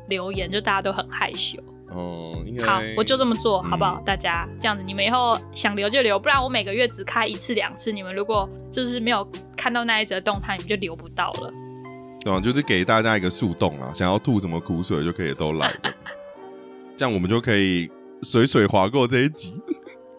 [0.09, 1.57] 留言，就大家都很害羞。
[1.95, 4.01] 哦，好，我就这么做，好不好？
[4.05, 11.53] 大家这样子，你们以后想留就留，不然我每个月只开一次两次，你们如果就是没有看到那一则动态，你们就留不到了。
[12.25, 15.73] 对，就是给大家一个速洞啊，想要吐什么苦水就可以都来，
[16.95, 17.89] 这样我们就可以
[18.21, 19.53] 水水划过这一集。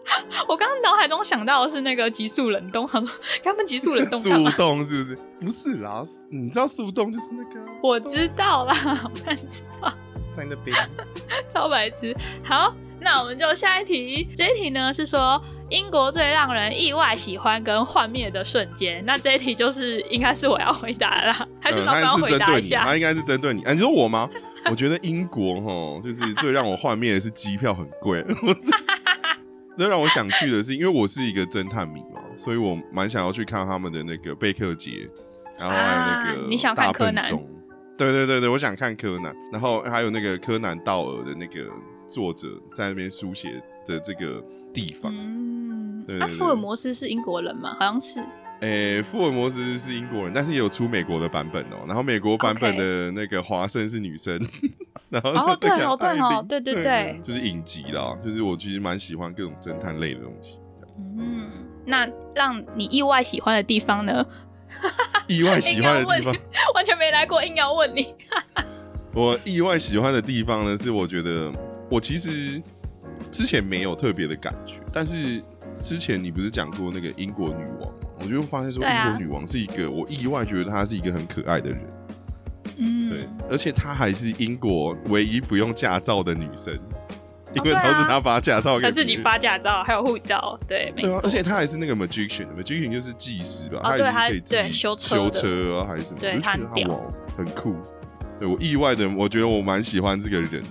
[0.47, 3.09] 我刚刚脑海中想到的是那个急速冷冻，他说
[3.43, 5.17] 他们急速冷冻， 速冻是不是？
[5.39, 7.59] 不是啦，你知道速冻就是那个？
[7.81, 9.91] 我知道啦，我然知道。
[10.35, 10.75] 在那边，
[11.49, 12.13] 超白痴。
[12.43, 14.27] 好，那我们就下一题。
[14.35, 19.03] 这一题呢是说英国最让人意外喜欢跟幻灭的瞬间。
[19.05, 22.83] 那这一题就是应该是我要回答啦， 还是老板回答一下？
[22.83, 23.61] 他应该是针对你。
[23.63, 24.29] 啊，你说我吗？
[24.69, 28.23] 我觉得英国哈，就是最让我幻灭的是机票很贵。
[29.77, 35.09] 最让我想去的是，因为我是一个侦探迷嘛，所以我蛮想要去看他们的那个贝克街，
[35.59, 37.23] 然后还有那个你想看柯南。
[37.97, 41.69] 对对对对，我想看柯南，然后还有那个柯南道尔的那个
[42.07, 45.13] 作者在那边书写的这个地方。
[45.15, 47.75] 嗯，那福尔摩斯是英国人吗？
[47.79, 48.21] 好像是。
[48.61, 51.83] 诶，福尔摩斯是英国人，但是也有出美国的版本哦。
[51.85, 54.39] 然后美国版本的那个华生是女生。
[55.09, 60.59] 然后哦对哦对哦对对对，就是影集啦，就是我其实蛮喜欢各种侦探类的东西。
[61.17, 61.49] 嗯，
[61.85, 64.25] 那让你意外喜欢的地方呢？
[65.27, 66.35] 意外喜欢的地方，
[66.75, 68.13] 完全没来过，硬要问你。
[69.13, 71.51] 我意外喜欢的地方呢，是我觉得
[71.89, 72.61] 我其实
[73.31, 75.41] 之前没有特别的感觉，但是
[75.73, 77.95] 之前你不是讲过那个英国女王吗？
[78.19, 81.79] 我就发现说，英国女王是一个我意外觉得她是一个很可爱的人。
[82.77, 86.77] 嗯，对，而且她还是英国唯一不用驾照的女生。
[87.63, 91.19] 因为都是他发驾照，他自己发驾照，还有护照，对，没错。
[91.23, 93.79] 而且他还是那个 magician，magician 就是技师吧？
[93.81, 96.19] 他，对，他可以自己修车，修车啊，还是什么？
[96.19, 97.75] 对，他很屌，很酷。
[98.39, 100.61] 对我意外的，我觉得我蛮喜欢这个人。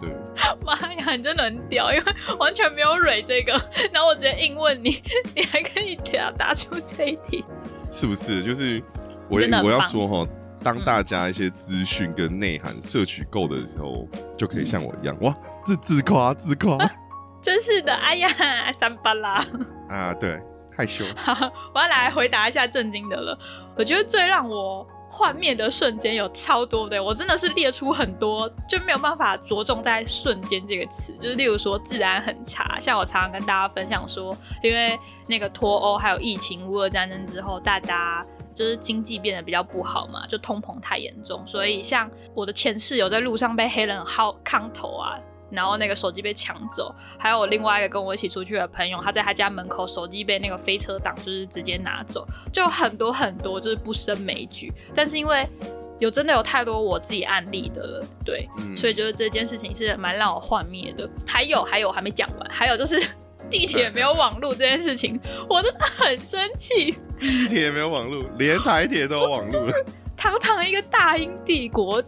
[0.00, 0.10] 对，
[0.66, 2.04] 妈呀，你真的很屌，因为
[2.38, 3.52] 完全没有蕊这个，
[3.92, 5.02] 然后我直接硬问你，
[5.34, 7.42] 你还可以答答出这一题，
[7.90, 8.42] 是不是？
[8.42, 8.82] 就是
[9.28, 10.28] 我我要说哈。
[10.64, 16.78] 当大家一些资讯跟内涵摄取够的时候，就可以像我一样哇，自自夸自夸，
[17.42, 18.28] 真是的，哎呀，
[18.72, 19.44] 三八啦
[19.90, 20.40] 啊，对，
[20.74, 21.04] 害羞。
[21.14, 23.38] 好，我要来回答一下震惊的了。
[23.76, 31.12] 我觉得最让我幻灭的瞬间有超多的，我真的是列出很多，就没有办法着重在瞬间这个词。
[31.20, 34.98] 就是例如说，治安很差，像我常常跟大家分享说，因为
[35.28, 38.24] 那个脱欧还有疫情、乌俄战争之后，大家。
[38.54, 45.18] 就是经济变得比较不好嘛，就通膨太严重，所以像我的前室友在路上被黑人薅炕头啊，
[45.50, 54.72] 然后那个手机被抢走，还有我另外一个跟我一起出去的朋友，他在他家门口手机被那个飞车党就是直接拿走，就很多很多就是不胜枚举。
[54.94, 55.46] 但是因为
[55.98, 61.08] 有真的有太多我自己案例的了，对，所以就是这件事情是蛮让我幻灭的。
[61.26, 63.02] 还有还有还没讲完，还有就是。
[63.50, 66.94] 地铁没有网络这件事情，我真的很生气。
[67.20, 69.66] 地铁没有网络，连台铁都有网络。
[70.16, 72.02] 堂堂一个大英帝国，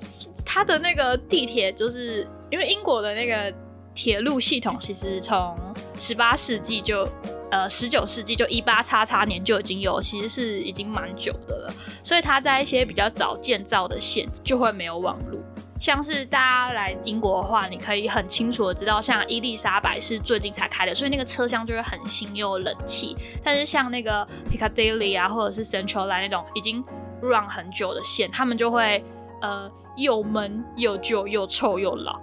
[0.44, 3.52] 它的那个地铁就是因为英国的那个
[3.94, 5.56] 铁路系统，其实从
[5.98, 7.08] 十八世纪就
[7.50, 11.74] 呃十九世纪就一八叉叉年就已经有，其实是已经蛮久的了。
[12.02, 15.40] 所以它在一些比较早建造的线就会没有网络。
[15.78, 23.16] 像是大家来英国的话，你可以很清楚的知道，像伊丽莎白是最近才开的，所以那个车厢就会很新又冷气。
[23.44, 26.82] 但是像那个 Piccadilly 啊，或者是 Central Line 那种已经
[27.20, 29.04] run 很久的线，他们就会
[29.42, 32.18] 呃又闷又旧又臭又老，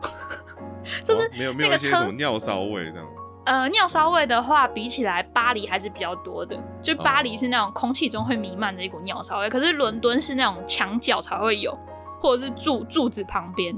[1.04, 3.08] 就是没有没有那些什么尿骚味这样。
[3.46, 6.58] 呃，尿骚味的话，比起来巴黎还是比较多的。
[6.82, 11.78] 就巴黎是那种空气中会弥漫着一股尿骚味，可是伦敦是那种墙角才会有。
[12.24, 13.76] 或者是柱柱子旁边，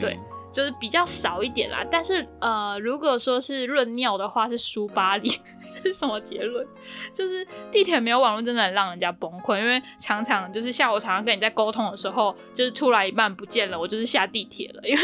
[0.00, 0.18] 对，
[0.50, 1.84] 就是比较少一点啦。
[1.90, 5.28] 但是呃，如果说是论尿的话，是输巴黎
[5.60, 6.66] 是什么结论？
[7.12, 9.60] 就是地铁没有网络，真的很让人家崩溃。
[9.60, 15.02] 因为常常就是像我常常跟你在沟通的时候，就是出来一半不见了，我就是下地铁了，因为。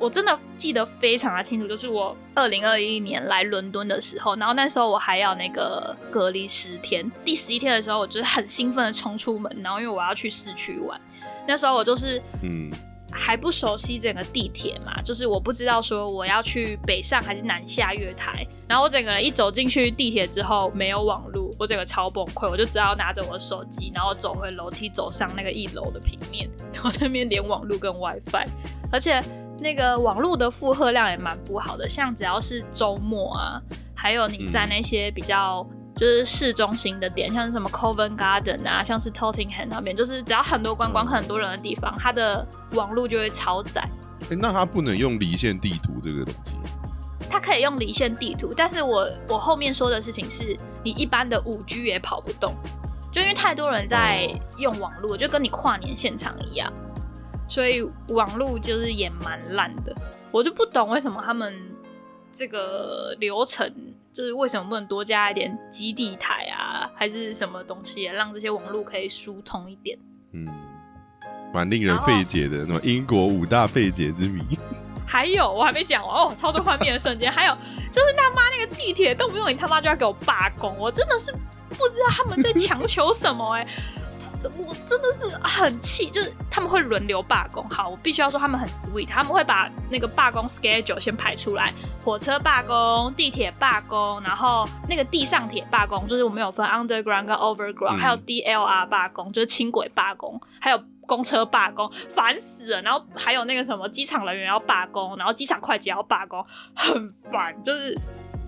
[0.00, 11.00] 我真的记得非常的清楚，就是我二零二一年来伦敦的时候，然后那时候我还要那个隔离十天，第十一天的时候，我就是很兴奋的冲出门，然后因为我要去市区玩，
[11.46, 12.70] 那时候我就是嗯。
[13.12, 28.46] 还不熟悉整个地铁嘛，就是我不知道说我要去北上还是南下月台，然后我整个人一走进去地铁之后没有网路，我整个超崩溃，我就只好拿着我的手机，然后走回楼梯，走上那个一楼的平面，然后那边连网路跟 WiFi，
[28.92, 29.20] 而且
[29.60, 33.60] 那个网络的负荷量也蛮不好的，像只要是周末啊，
[33.94, 35.66] 还有你在那些比较。
[35.96, 43.86] 就是市中心的点，像是什么 Covent Garden 啊，像是 Tottenham 那边，就是只要很多观光、很多人的地方，它的网络就会超载。
[44.30, 46.54] 哎，那它不能用离线地图这个东西？
[47.28, 52.54] 它可以用离线地图，但是我我后面说的事情是你一般的五 G 也跑不动，
[53.12, 56.72] 就因为太多人在用网络，就跟你跨年现场一样，
[57.50, 59.94] 所以网络就是也蛮烂的。
[60.30, 61.52] 我就不懂为什么他们
[62.32, 63.70] 这个流程。
[64.12, 69.96] 就是为什么不能多加一点基地台啊，还是什么东西，让这些网络可以疏通一点？
[70.32, 70.48] 嗯，
[71.54, 74.42] 蛮令人费解的，那么英国五大费解之谜。
[75.06, 77.54] 还有我还没讲完哦，超多画面的瞬间，还有
[77.88, 81.30] 就是他妈那个地铁动不动你他妈就要给我罢工，我真的是
[81.68, 83.66] 不知道他们在强求什么哎。
[84.56, 87.68] 我真的是很气，就是他们会轮流罢工。
[87.68, 91.72] 好，我必须要说他们很 sweet，他们会把那个罢工 schedule 先排出来，
[92.02, 102.80] 火车罢工、地铁罢工，然后那个地上铁罢工，就是我们有分 underground 跟 overground，还有 DLR 罢工，就是轻轨罢工，还有公车罢工，烦死了。
[102.82, 107.54] 然后还有那个什么机场人员要罢工，然后机场会计要罢工，很烦。
[107.62, 107.94] 就是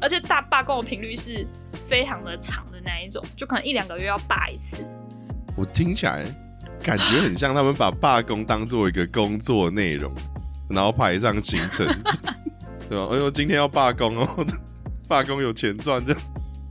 [0.01, 1.47] 而且大罢工的频率是
[1.87, 4.85] 非常的长的那一种，就可能一两个月要罢一次。
[5.57, 6.25] 我听起来
[6.83, 10.13] 感觉很像他们把罢工当做一个工作内容，
[10.69, 11.87] 然后排上行程，
[12.89, 13.09] 对吧？
[13.11, 14.47] 哎呦，今天要罢工哦，
[15.09, 16.23] 罢工有钱赚这样。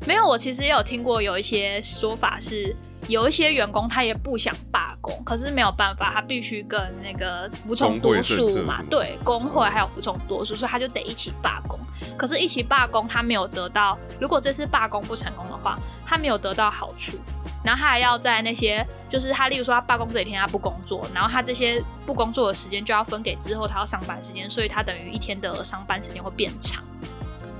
[0.06, 2.76] 没有，我其实也有听过有一些说法是。
[3.08, 11.80] 有一些员工他也不想罢工，可是没有办法，他必须跟那个服从多数嘛，对，工会还有服从多数，所以他就得一起罢工。
[12.18, 17.18] 可是，一起罢工他没有得到，如果这次罢工不成功的话，他没有得到好处，
[17.64, 26.84] 然后他还要在那些，就是他例如说他罢工这几天他不工作，然后他这些不工作的时间就要分给之后他要上班时间，所以他等于一天的上班时间会变长。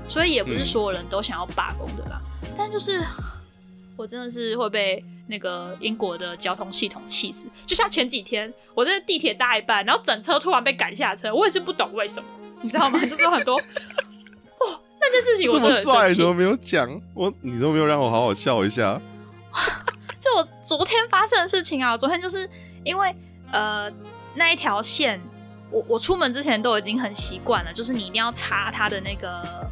[0.08, 2.20] 所以也不是所有人都想要罢工的啦，
[2.56, 3.02] 但就是
[3.96, 5.04] 我真的是会被。
[5.28, 12.28] 那个英国的交通系统气死，就像前几天我在地铁搭一半，然后整车突然被赶下车，我也是不懂为什么，
[12.60, 12.98] 你知道吗？
[13.06, 13.58] 就是很多，
[15.02, 16.88] 那件事情我这么帅怎么没有讲？
[17.12, 19.00] 我你都没有让我好好笑一下。
[20.18, 22.48] 就我昨天发生的事情啊，昨天就是
[22.84, 23.14] 因为
[23.50, 23.90] 呃
[24.34, 25.20] 那一条线，
[25.70, 29.70] 我我出门之前都已经很习惯了，就是你一定要查它的那个。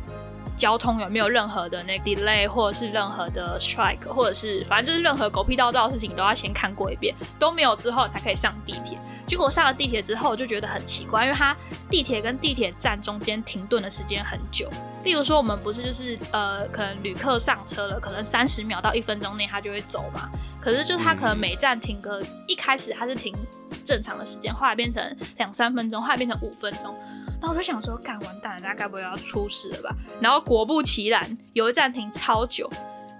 [0.60, 8.98] 交通有没有任何的那 delay，或者是任何的 strike，或者是反正就是任何狗屁倒灶的事情，都要先看过一遍，都没有之后才可以上地铁。
[9.26, 11.56] 结果上了地铁之后，就觉得很奇怪，因为它
[11.88, 14.68] 地铁跟地铁站中间停顿的时间很久。
[15.02, 20.28] 例如说，我们不是就是呃，可能旅客上车了，可能三十秒到一分钟内他就会走嘛。
[20.60, 23.34] 可是就他可能每站停个一开始他是停
[23.82, 26.94] 正常的时间，后来变成两三分钟，后来变成五分钟。
[27.40, 29.94] 然后我就想说，干完蛋了，大家该不会要出事了吧？
[30.20, 32.70] 然后果不其然，有一站停超久，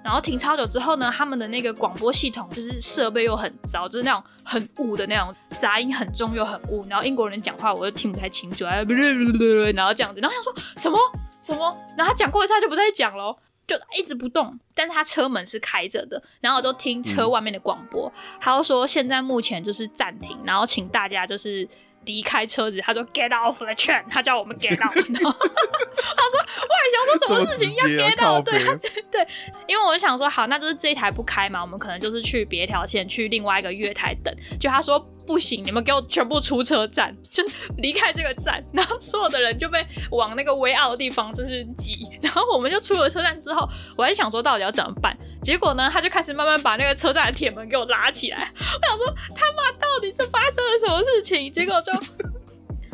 [0.05, 10.99] 然后停超久之后呢，他们的那个广播系统就是设备又很糟，就是那种很雾的那种杂音很重又很雾，然后英国人讲话我又听不太清楚， 然后这样子，然后想说什么
[11.41, 13.35] 什么，然后他讲过一次就不再讲了，
[13.67, 21.67] 就一直不动，但是他车门是开着的，然后我就听车外面的广播，他就说现在目前就是暂停，然后请大家就是。
[22.05, 24.95] 离开车子，他说 get off the train，他叫我们 get out。
[24.95, 28.59] 他说我还想说什么事情要 get out，对
[29.11, 29.27] 对，
[29.67, 34.35] 因为我就想说好，那就是这一台不开嘛，我们可能就是去别条线，去另外一个月台等。
[34.59, 34.99] 就他说
[35.31, 37.41] 不行，你们给我全部出车站， 就
[37.77, 39.79] 离开这个站，然后所有的人就被
[40.11, 43.65] 往那个微奥的地方就是挤， 然后我们就出了车站之后，
[43.97, 45.17] 我还想说到底要怎么办。
[45.41, 48.53] 结果呢，他就开始慢慢把那个车站的铁门给我拉起来。
[48.59, 51.49] 我想说，他妈到底是发生了什么事情？
[51.49, 51.93] 结果就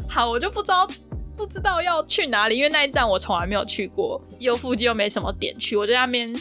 [0.07, 0.87] 好，我就不知道
[1.35, 6.35] 不知道要去哪里，因为那一站我从来没有去过，又附近又没什么点去，我在那边。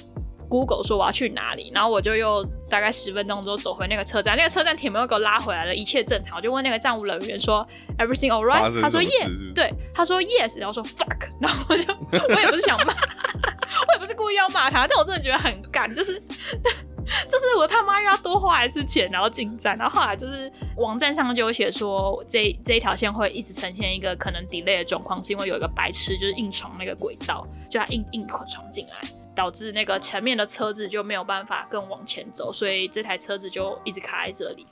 [0.49, 6.37] Google 说我要去哪里，然后我就又大概十分钟之后走回那个车站，那个车站铁门又给我拉回来了，一切正常。
[6.37, 7.65] 我就问那个站务人员说
[7.97, 8.81] Everything all right？
[8.81, 11.93] 他说 Yes，对，他说 Yes，然后说 Fuck，然后我就
[12.33, 12.93] 我也不是想骂，
[13.87, 16.21] 我也不是故意要骂他，但我真的觉得很干，就是
[17.29, 29.07] 就是我他妈又要多花一次钱，然后进站，然后后来就是网站上就有写说这这一条线会一直呈现一个可能 delay 的状况，是因为有一个白痴就是硬闯那个轨道，就他硬硬闯进来。
[29.35, 34.65] 导致那个前面的车子就没有办法更往前走，所以这台车子就一直卡在这里。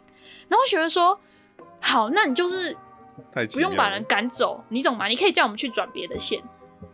[0.48, 1.20] 然后学员说
[1.82, 2.76] ：“好，那你就是
[3.54, 5.08] 不用把人赶走，你懂吗？
[5.08, 6.42] 你可以叫我们去转别的线，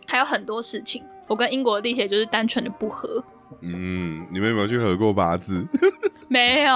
[0.08, 1.04] 还有很多事情。
[1.28, 3.24] 我跟英国的地铁就是单纯的不合。
[3.62, 5.66] 嗯，你们有没有去合过八字？
[6.28, 6.74] 没有，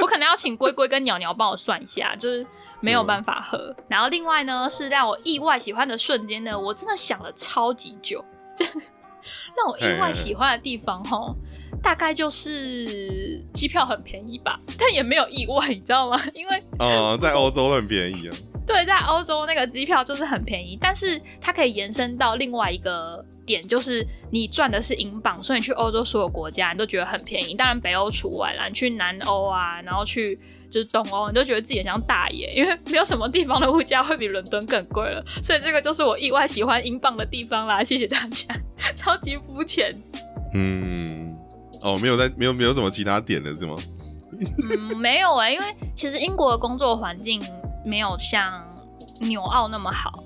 [0.00, 2.44] 我可能要请龟龟跟鸟鸟帮我算一下，就是
[2.80, 3.74] 没有办法合。
[3.88, 8.24] 然后另外呢，是让我意外喜欢的瞬间呢，我真的想了超级久，
[9.56, 11.34] 让我意外喜欢的地方吼，
[11.82, 16.20] 大概就是机票很便宜吧，但也没有意外，你知道吗？
[16.34, 18.36] 因为呃，在欧洲很便宜啊。
[18.66, 27.54] 对，在欧洲那个机票就是很便宜，但是它可以延伸到另外一个点，就是你赚的是英镑，所以你去欧洲所有国家你都觉得很便宜。
[27.54, 30.36] 当然北欧除外啦，你去南欧啊，然后去
[30.70, 35.24] 就是东欧，你都觉得自己很像大爷，因为没有什么地方的物价会比伦敦更贵了。
[35.42, 37.82] 所以这个就是我意外喜欢英镑的地方啦。
[37.82, 38.54] 谢谢大家，
[38.94, 39.94] 超级肤浅。
[40.54, 41.36] 嗯，
[41.82, 43.76] 哦，没有在，没有没有什么其他点了是吗？
[44.70, 45.64] 嗯，没有哎，因为
[45.94, 47.42] 其实英国的工作环境。
[47.88, 48.64] 没有像
[49.20, 50.24] 纽澳那么好，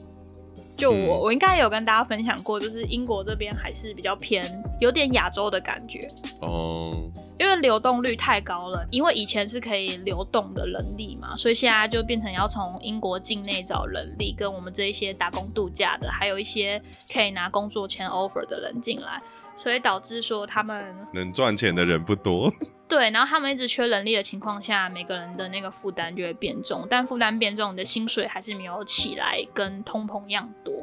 [0.81, 4.43] 就我我应该有跟大家分享过，就是英国这边还是比较偏
[4.81, 6.09] 有点亚洲的感觉
[6.41, 6.97] 哦，
[7.39, 16.81] 因为流动率太高了，因为以前是可以流动的人力嘛，所以现在就变成要从英国境内找人力，跟我们这一些打工度假的，还有一些
[17.13, 19.21] 可以拿工作签 offer 的人进来，
[19.61, 22.51] 所以导致说他们能赚钱的人不多。
[22.89, 30.75] 对，然后他们一直缺人力的情况下，每个人的那个负担就会变重，但负担变重，你的薪水还是没有起来，跟通膨一样多，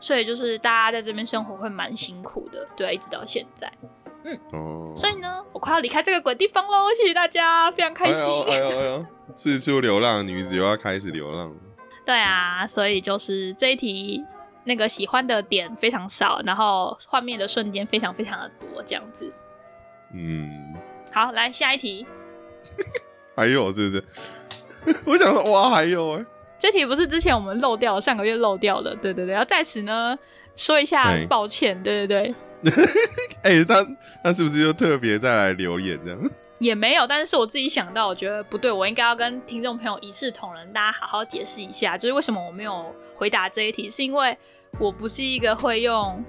[0.00, 3.70] 所以就是大家在这边生活会蛮辛苦的，对，一直到现在，
[4.24, 9.06] 嗯，哦，所以呢，我快要离开这个鬼地方喽，谢谢大家，非常开心，哎呦哎呦，
[9.36, 11.56] 四处流浪女子又要开始流浪了，
[12.04, 14.24] 对啊，所以就是这一题
[14.64, 19.32] 那个喜欢的点非常少，然后幻灭的瞬间非常非常的多，这样子，
[20.12, 20.74] 嗯。
[21.12, 22.06] 好，来下一题。
[23.36, 24.04] 还有是不是？
[25.04, 26.24] 我想说，哇，还有哎，
[26.58, 28.96] 这题不是之前我们漏掉，上个月漏掉的。
[28.96, 30.18] 对对对，要在此呢
[30.56, 31.80] 说一下抱歉。
[31.82, 32.34] 对对对。
[33.42, 33.86] 哎，他
[34.22, 36.30] 他是不是就特别再来留言这样？
[36.62, 44.38] 也没有，但是我自己想到，我觉得不对，我应该要跟听众朋友一视同仁，大家好好解释一下，就是为什么我没有回答这一题，是因为
[44.78, 46.24] 我不是一个会用。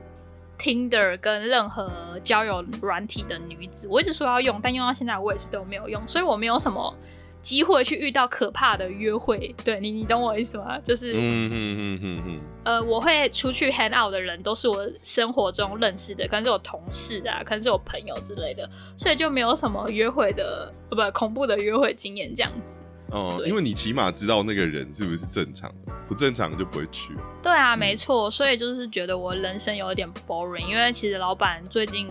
[0.55, 1.91] Tinder 跟任何
[2.23, 6.95] 交友软体的女子，我一直说要用，但用到现在我也是都没有用，所以我没有什么
[7.43, 9.53] 机会去遇到可怕的约会。
[9.63, 10.79] 对你，你懂我意思吗？
[10.79, 18.67] 就是，嗯嗯嗯嗯嗯，呃，我会出去 hang out 的人都是我生活中认识的，可能是我同事啊，可能是我朋友之类的，
[18.97, 22.79] 所以就没有什么约会的，不恐怖的约会经验这样子。
[23.11, 27.13] 哦，因为你起码知道那个人是不是正常的，不正常就不会去。
[27.43, 32.07] 对啊，没错，所以就是觉得我人生有一点 boring，因为其实老板最近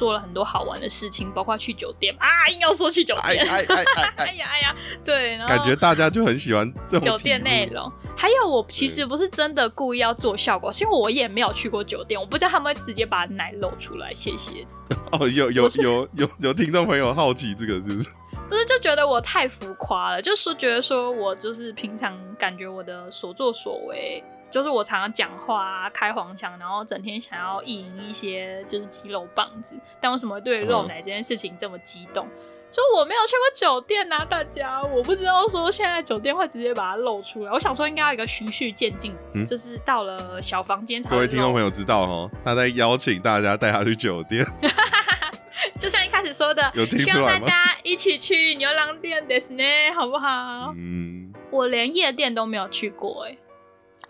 [0.00, 4.74] 做了很多好玩的事情，包括去酒店啊，硬要说去酒店，哎哎哎 哎呀哎呀，
[5.04, 7.92] 对，感觉大家就很喜欢这种酒店内容。
[8.16, 14.14] 还有，我其实不是真的故意要做效果，是因为我也没有去过酒店，我不知道他们会直接把奶露出来。
[14.14, 14.66] 谢谢。
[15.12, 18.10] 哦，有有有有有听众朋友好奇这个是不是？
[18.48, 32.26] 不是就觉得我太浮夸了，就是觉得说我就是平常感觉我的所作所为，就是我常常讲话开黄腔，然后整天想要意淫一些就是肌肉棒子，但为什么对肉奶这件事情这么激动？
[32.72, 39.12] 就我没有去过酒店呐，大家我不知道说现在酒店会直接把它露出来，我想说应该要一个循序渐进，
[39.48, 41.02] 就是到了小房间。
[41.02, 44.46] 各位听众朋友知道哦，他在邀请大家带他去酒店。
[45.78, 50.72] 就像一开始说的，希望大家一起去牛郎店，Disney 好不好？
[50.76, 53.36] 嗯，我连夜店都没有去过，哎，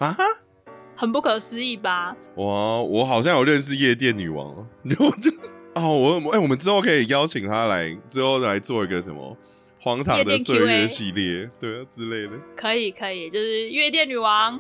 [0.01, 0.25] 啊哈，
[0.97, 2.17] 很不可思议吧？
[2.35, 5.31] 我我好像有认识夜店女王， 就就
[5.75, 9.37] 哦，我哎，我们之后可以邀请她来，之后来做一个什么
[9.79, 14.59] 荒唐的岁月系列，对啊之类的，可以可以，就是夜店女王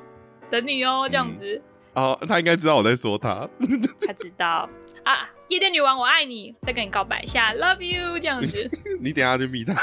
[0.51, 1.62] 等你哦，这样子。
[1.95, 3.49] 哦，他应该知道我在说她，
[4.07, 4.68] 她知道
[5.03, 5.28] 啊。
[5.49, 8.70] 夜店女王，我爱你，再跟你告白一下，Love you，这样子。
[9.03, 9.74] 你等下去密他。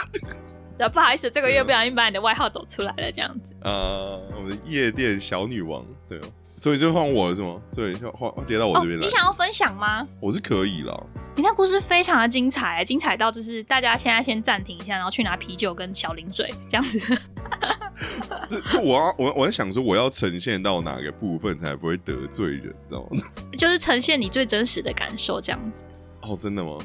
[0.89, 3.55] 不好意思，这个月不小心把你的外号抖出来了，这样子。
[3.61, 6.21] 呃，我们的夜店小女王，对哦，
[6.57, 7.61] 所以就换我了是吗？
[7.73, 9.05] 对，换接到我这边来。
[9.05, 10.07] 你想要分享吗？
[10.19, 11.07] 我是可以了。
[11.35, 16.99] 你那故事非常的精彩，精彩到就是大家现在先暂停一下，然后去拿啤酒跟小零嘴这样子。
[18.49, 23.21] 这这我要我我在想说，我要呈现到哪个部分才不会得罪人，知道吗？
[23.57, 25.83] 就是呈现你最真实的感受这样子。
[26.21, 26.77] 哦，真的吗？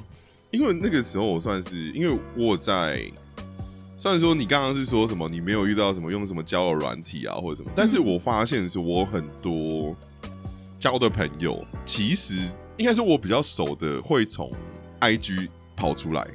[0.51, 3.03] 因为那个时候我算是因为我在，
[4.03, 9.97] 虽然说你刚刚是说什么你没有遇到什么用什么交友软体啊或者什么，但是我发现是我很多
[10.77, 12.51] 交的朋友其实。
[12.79, 14.51] 应该是我比较熟的会从
[14.99, 16.27] I G 跑出来，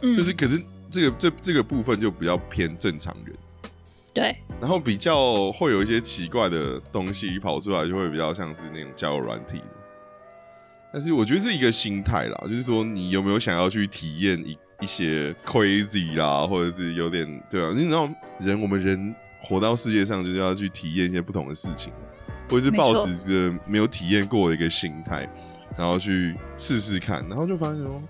[0.00, 0.60] 就是可是
[0.90, 3.36] 这个这这个部分就比较偏正常人，
[4.12, 9.60] 对，然后比较会有一些奇怪的东西跑出来，就会比较像是那种交友软体。
[10.92, 18.08] 但是我觉得是一个心态啦，就是说你有没有想要去体验一一些 crazy 啦，或者是有点对啊，你知道
[18.40, 21.92] 人我们人活到世界上就是要去体验一些不同的事情，
[22.48, 25.28] 或者是抱持这个没有体验过的一个心态，
[25.76, 28.02] 然后去试试看，然后就发现说，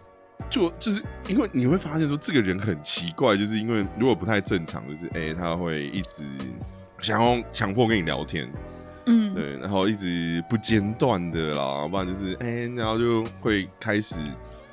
[0.48, 6.24] 就就是因为你会发现说这个人很奇怪，就是因为如果不太正常，就是哎他会一直
[7.00, 8.50] 想要强迫跟你聊天。
[9.06, 14.16] 嗯，对，然后一直不间断的啦，不然就是哎，然后就会开始，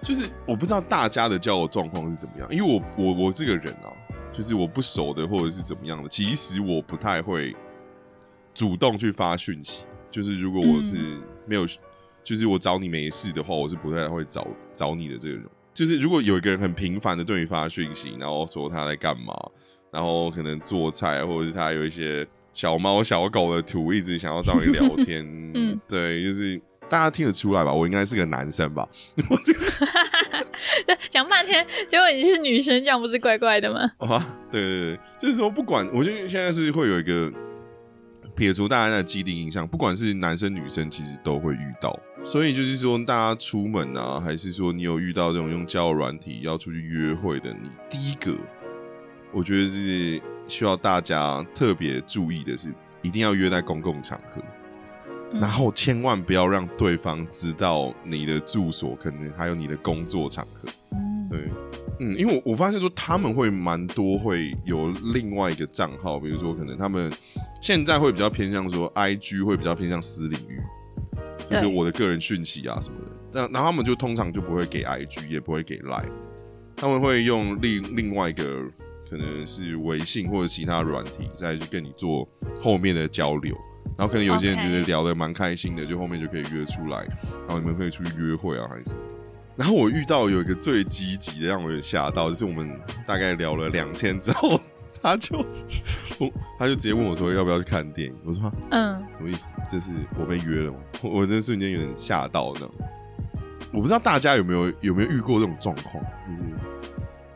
[0.02, 3.90] 就是我不知道大家的交友状况是怎么样，因为我我我这个人啊，
[4.34, 7.56] 就是我不熟的或者是怎么样的，其实我不太会
[8.54, 10.96] 主动去发讯息，就是如果我是
[11.46, 11.66] 没有，
[12.24, 15.44] 就是我找你没事的话，我是不太会找找你的这种，
[15.74, 19.34] 就是如果有一个人很频繁的对你发讯息，然后说他在干嘛，
[19.92, 22.28] 然后可能做菜，或者是他有一些。
[22.54, 25.26] 小猫小狗的图一直想要找你聊天，
[25.56, 27.72] 嗯，对，就是大家听得出来吧？
[27.72, 28.86] 我应该是个男生吧？
[31.10, 33.80] 讲半天，结果你是女生，这样不是怪怪的吗？
[34.00, 37.32] 啊，对对对，就是说，不管，我觉得现在是会有一个
[38.36, 41.98] 撇除大家的既定印象，不管是男生女生，其实都会遇到。
[42.26, 48.36] 所以就是说，大家出门啊，还是说你有遇到这种用交友软体要出去约会的，你第一个，
[49.32, 50.22] 我觉得是。
[50.48, 52.68] 需要大家特别注意的是，
[53.02, 54.42] 一定要约在公共场合，
[55.34, 60.68] 然后千万不要让对方知道你的住所，可能还有你的工作场合。
[61.30, 61.50] 对，
[62.00, 67.12] 嗯，因为我我发现说他们会蛮多会有另外一个账号，比如说可能他们
[67.62, 70.62] 现在会比较偏向说，I G 会比较偏向私领域，
[71.50, 73.20] 就是我的个人讯息啊什么的。
[73.32, 76.12] 那那他们就通常就不会给 I G，也不会给 Line，
[76.76, 78.70] 他们会用另另外一个。
[79.10, 82.26] 可能是微信或者其他软体再去跟你做
[82.58, 83.54] 后面的交流，
[83.98, 87.04] 然后可能有些人觉得聊得蛮开心的，就后面就可以约出来，
[87.48, 89.00] 然后你们可以出去约会啊还是什么。
[89.56, 92.72] 然后我遇到有一个最积极的，让我有点吓到，就是我们
[93.06, 94.60] 大概聊了两天之后，
[95.04, 95.46] 他就
[96.58, 98.18] 他就直接问我说要不要去看电影。
[98.24, 99.52] 我说嗯，什么意思？
[99.70, 100.78] 就是我被约了吗？
[101.04, 102.70] 我这瞬间有点吓到呢。
[103.72, 106.44] 我不知道大家有没有有没有遇过这种状况，就是。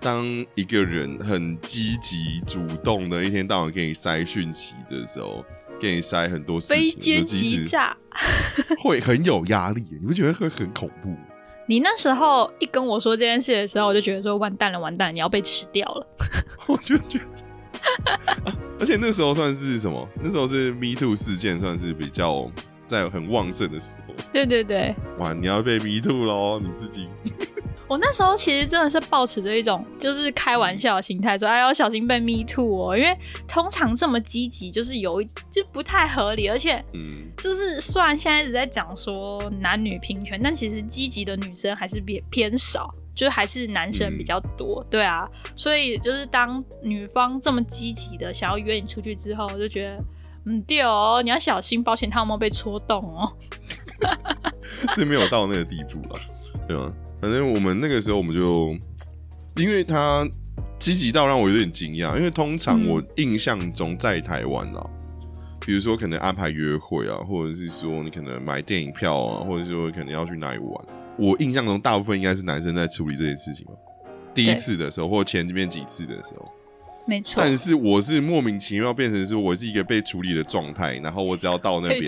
[0.02, 5.44] 当一个人很积极主动的，一天到晚给你塞讯息的时候，
[5.80, 7.96] 给你塞很多事情，非奸即诈，
[8.84, 9.84] 会很有压力。
[10.02, 11.16] 你不觉得会很恐怖？
[11.68, 16.08] 你那时候一跟我说这件事的时候，我就觉得说完蛋了，完蛋，你要被吃掉了。
[16.68, 20.08] 我就觉得，而且那时候算是什么？
[20.22, 22.52] 那时候是 Me Too 事件，算是比较
[22.86, 24.14] 在很旺盛的时候。
[24.32, 27.10] 对对对，哇，你要被 Me Too 喽，你自己。
[27.88, 33.16] 我那时候其实真的是抱持着一种就是开玩笑的心态，说哎要小心被 me too 哦，因为
[33.48, 50.04] 通常这么积极就是有就不太合理，而且嗯，就是虽然现在一直在讲说男女平权，但其实积极的女生还是偏偏少，就是还是男生比较多，对啊，所以就是当女方这么积极的想要约你出去之后，我就觉得
[50.46, 53.32] 嗯对哦，你要小心，保险套有没有被戳动哦，
[54.96, 56.20] 是没有到那个地步了，
[56.68, 56.92] 对吗？
[57.26, 58.78] 反正我们那个时候，我们就
[59.56, 60.24] 因为他
[60.78, 64.88] 积极到让我有点惊讶，因为通常我印象中在台湾啊，
[65.60, 70.86] 比如说可能安排约会啊，或者是说你可能买电影票啊，或者说可能要去哪里玩，
[71.18, 73.72] 我印象中大部分应该是男生在处理这件事情吧。
[74.32, 76.48] 第一次的时候，或前面几次的时候。
[77.08, 82.02] 没错，但是我是莫名其妙变成是我是一个被处理的状态，然后我只要到那边，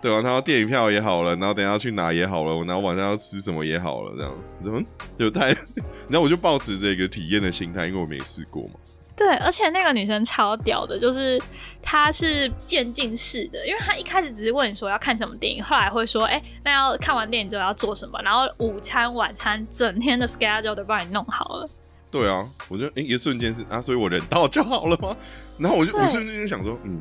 [0.00, 4.80] 对啊，他说电影票也好了，然后等下去哪也好了，然后晚上要吃什么也好了，这样怎么
[5.16, 5.48] 有太，
[6.08, 8.74] 然后我就抱持这个体验的心态，因为我没试过嘛。
[9.16, 11.42] 对，而且那个女生超屌的，就是
[11.82, 21.68] 她是渐进式的，因为她一开始只是问你说要看什么电影，后来会说，哎，那要看完电影之后要做什么，然后午餐、晚餐整天的 schedule 都帮你弄好了。
[22.10, 25.16] 对啊，我就哎，一瞬间是啊，所以我忍到就好了吗？
[25.58, 27.00] 然后我就我瞬间就想说，嗯，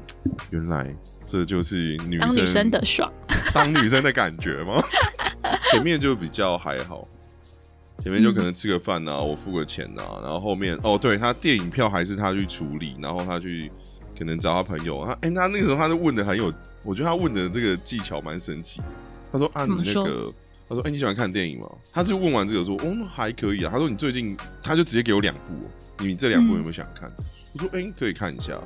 [0.51, 0.93] 原来
[1.25, 3.11] 这就是女生女生的爽，
[3.53, 4.83] 当女生的感觉吗？
[5.71, 7.07] 前面就比较还好，
[8.03, 13.71] 前面就可能吃个饭呐，我付个钱呐，然后后面哦，对他电影票还是他去处理，然后他去
[14.17, 16.51] 可能找他朋友，他哎，他那个时候他就问的很有，
[16.83, 18.81] 我觉得他问的这个技巧蛮神奇。
[19.31, 20.33] 他说啊，你那个。
[20.69, 27.11] 他说：“哎，你喜欢看电影吗？”他就问完这个说：“哦，还可以啊。”他说：“你最近……”他就直接给我两部，你这两部有没有想看？
[27.53, 28.59] 我说：“哎，可以看一下。”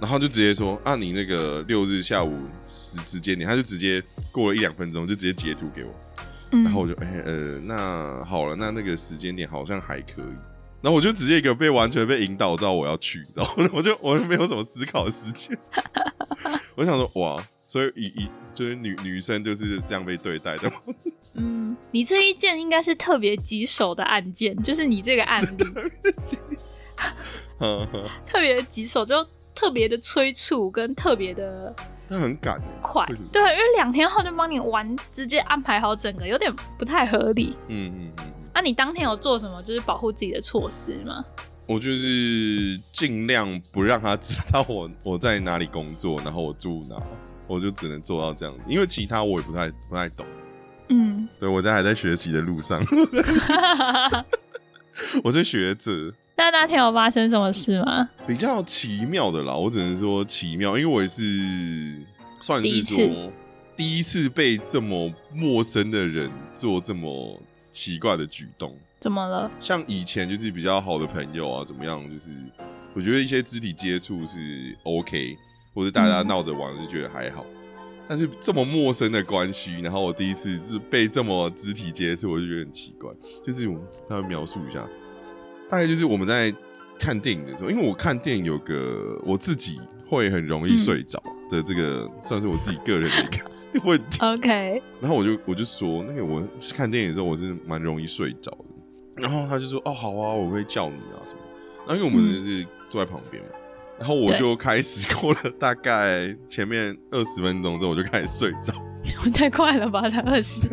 [0.00, 5.94] 然后就直接说：“啊，你那个六日下午时时间点，他就直接过了一两分钟，就直接截图给我。
[6.50, 10.34] 然后我就：“哎，呃，那好了，那那个时间点好像还可以。”
[10.82, 15.58] 然后我就直接一个被完全被引导到我要去，然后 我就我就没有什么思考的时间。
[16.76, 20.76] 我想说哇，所以以以就是女女生就是这样被对待的吗？
[21.34, 25.48] 嗯，你这一件应该是特别棘手的案件，就是你这个案例
[28.26, 31.74] 特别棘手，就特别的催促跟特别的，
[32.08, 37.54] 他很赶快，对，因为两天后就帮你完，直接安排好整个，有点不太合理。
[37.68, 38.24] 嗯嗯嗯。
[38.54, 41.22] 那你当天有做什么就是保护自己的措施吗？
[41.66, 46.96] 我就是尽量不让他知道我我在哪里工作，然后我住哪，
[47.46, 50.26] 我就只能做到这样子，因为其他我也不太不太懂。
[50.88, 52.84] 嗯，对，我在还在学习的路上。
[55.22, 56.12] 我是学者。
[56.38, 58.08] 那那天有发生什么事吗？
[58.26, 61.22] 比较奇妙的啦，我只能说奇妙，因为我也是
[62.40, 63.32] 算是说
[63.74, 68.76] 第一次被这么陌生的人做这么奇怪的举动。
[69.00, 69.50] 怎么了？
[69.58, 72.02] 像以前就是比较好的朋友啊，怎么样？
[72.10, 72.30] 就是
[72.94, 75.36] 我觉得一些肢体接触是 OK，
[75.76, 77.46] 或者大家闹着玩就觉得还好。
[78.08, 83.10] 但是这么陌生的关系，然后我第一次就被这么肢体接触，我就觉得很奇怪。
[83.44, 84.88] 就是我他们描述一下，
[85.68, 86.54] 大概就是我们在
[86.98, 94.24] 看电影的时候，因为我看电影有个我自己会很容易睡着的这个，算是我自己个人的一个 问题。
[94.24, 96.40] OK，然后我就我就说，那个我
[96.74, 98.64] 看电影的时候，我是蛮容易睡着的。
[99.16, 101.40] 然后他就说：“哦，好啊，我会叫你啊什么。”
[101.88, 103.48] 然后因为我们就是坐在旁边嘛。
[103.98, 108.72] 然后我就开始过了大概前面二十分钟之后，我就开始睡着。
[109.32, 110.68] 太快了吧，才二十。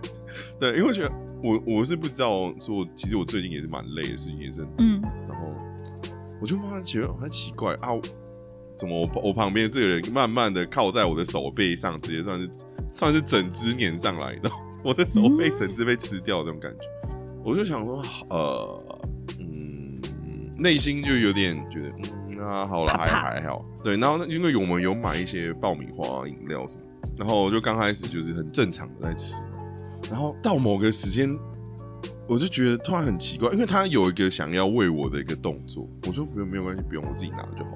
[0.60, 1.12] 对，因为我觉得
[1.42, 5.00] 我我是不知道说，其实我最近也是蛮累的事情，也是嗯。
[5.28, 5.52] 然后
[6.40, 7.90] 我就慢慢觉得很奇怪啊，
[8.76, 12.50] 怎么我我旁边这个人慢慢的靠在我的手背上，直接算是
[12.92, 14.50] 算是整只粘上来的，
[14.84, 16.78] 我的手背整只被吃掉那种感觉。
[17.44, 19.00] 我就想说，呃，
[19.38, 20.00] 嗯，
[20.58, 22.15] 内心就有点觉得，嗯。
[22.36, 23.96] 那好了，还还好，对。
[23.96, 26.82] 然后因为我们有买一些爆米花、饮料什么，
[27.16, 29.42] 然后就刚开始就是很正常的在吃。
[30.10, 31.36] 然后到某个时间，
[32.28, 37.70] 我就觉得突然很奇怪，因为他有一个想要喂我的一个动作，我说不用，没有关系，不用，我自己拿就好。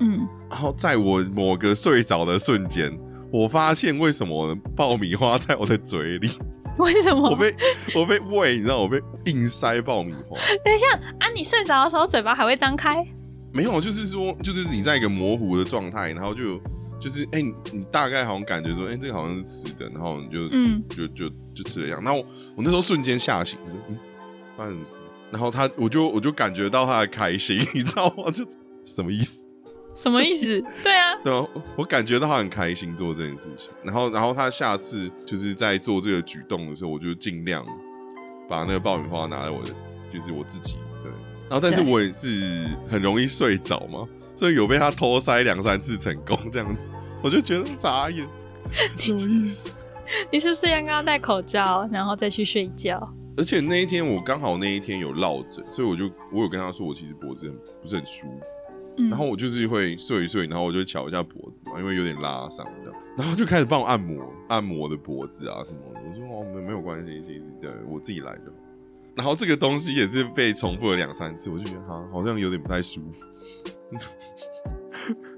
[0.00, 0.26] 嗯。
[0.48, 2.96] 然后在我某个睡着的瞬间，
[3.30, 6.30] 我发现为什么爆米花在我的嘴里？
[6.78, 7.28] 为什么？
[7.28, 7.54] 我被
[7.92, 10.38] 我被喂，你知道我被硬塞爆米花。
[10.64, 10.86] 等一下
[11.18, 11.28] 啊！
[11.34, 13.04] 你睡着的时候嘴巴还会张开？
[13.52, 16.60] 没有，就是说，就是你在一个模糊的状态，然后就
[17.00, 22.02] 就是哎，你大概好像感觉说，哎，这个好像是吃的，然后你就嗯，就就就吃了一样。
[22.02, 22.20] 那我
[22.56, 23.98] 我那时候瞬间吓醒，我说嗯，
[24.56, 24.96] 发生什么事？
[25.30, 28.30] 然后他，我就我就感觉到他的开心，你知道吗？
[28.30, 28.44] 就
[28.84, 29.46] 什么意思？
[29.94, 30.62] 什么意思？
[30.82, 31.44] 对啊， 对啊，
[31.76, 33.68] 我感觉到他很开心做这件事情。
[33.82, 37.64] 然后，然后他下次就是在做这个举动的时候，我就尽量
[38.48, 39.68] 把那个爆米花拿在我的，
[40.12, 40.87] 就是我自己对。
[41.48, 46.86] 然后，但是我也是很容易睡着嘛，所以有被他偷塞两三次成功这样子，
[47.22, 48.26] 我就觉得傻眼，
[48.96, 49.86] 什么意思？
[50.32, 53.12] 你是不是要刚刚戴口罩，然后再去睡觉？
[53.36, 66.00] 而且那一天我刚好那一天有落枕，所以我就我有跟他说，我其实脖子很不是很舒服，然后我就是会睡一睡，然后我就瞧一下脖子嘛，因为有点拉伤的，然后就开始帮我按摩按摩我的脖子啊什么的。
[66.08, 68.52] 我说哦没没有关系，其实对我自己来的。
[69.18, 73.24] 然后这个东西也是被重复了两三次，我就觉得哈好像有点不太舒服。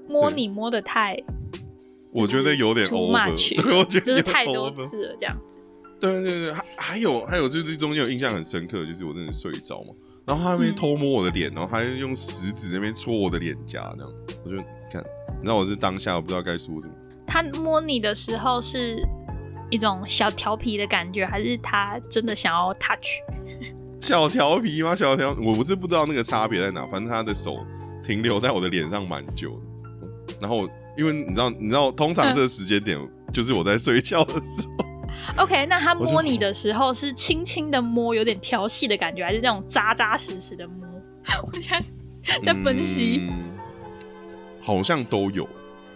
[0.07, 1.17] 摸你摸的太，
[2.11, 3.31] 我觉得有点 over，
[3.75, 5.35] 我觉得 就是太多次了这样。
[5.99, 9.95] 对对对，还还有还有就是中间有印象很深刻，就是我真的睡着嘛，
[10.27, 14.13] 然后他那边偷摸我的脸，然后还用食指那边戳我的脸颊，这样
[14.45, 14.57] 我就
[14.91, 15.03] 看，
[15.39, 16.93] 你知道我是当下我不知道该说什么。
[17.25, 19.01] 他摸你的时候是。
[19.71, 23.07] 一种小调皮的感觉，还是他真的想要 touch？
[24.01, 24.95] 小调皮吗？
[24.95, 26.85] 小调，我不是不知道那个差别在哪。
[26.87, 27.65] 反正他的手
[28.03, 29.59] 停留在我的脸上蛮久的。
[30.39, 30.67] 然后，
[30.97, 32.99] 因为你知道，你知道，通常这个时间点
[33.31, 35.43] 就是我在睡觉的时候。
[35.43, 40.85] OK，那他 摸你的时候是轻轻的摸，有点调戏的感觉，还是那种扎扎实实的摸？
[41.43, 41.79] 我现
[42.23, 43.29] 在在分析，
[44.59, 45.47] 好像都有。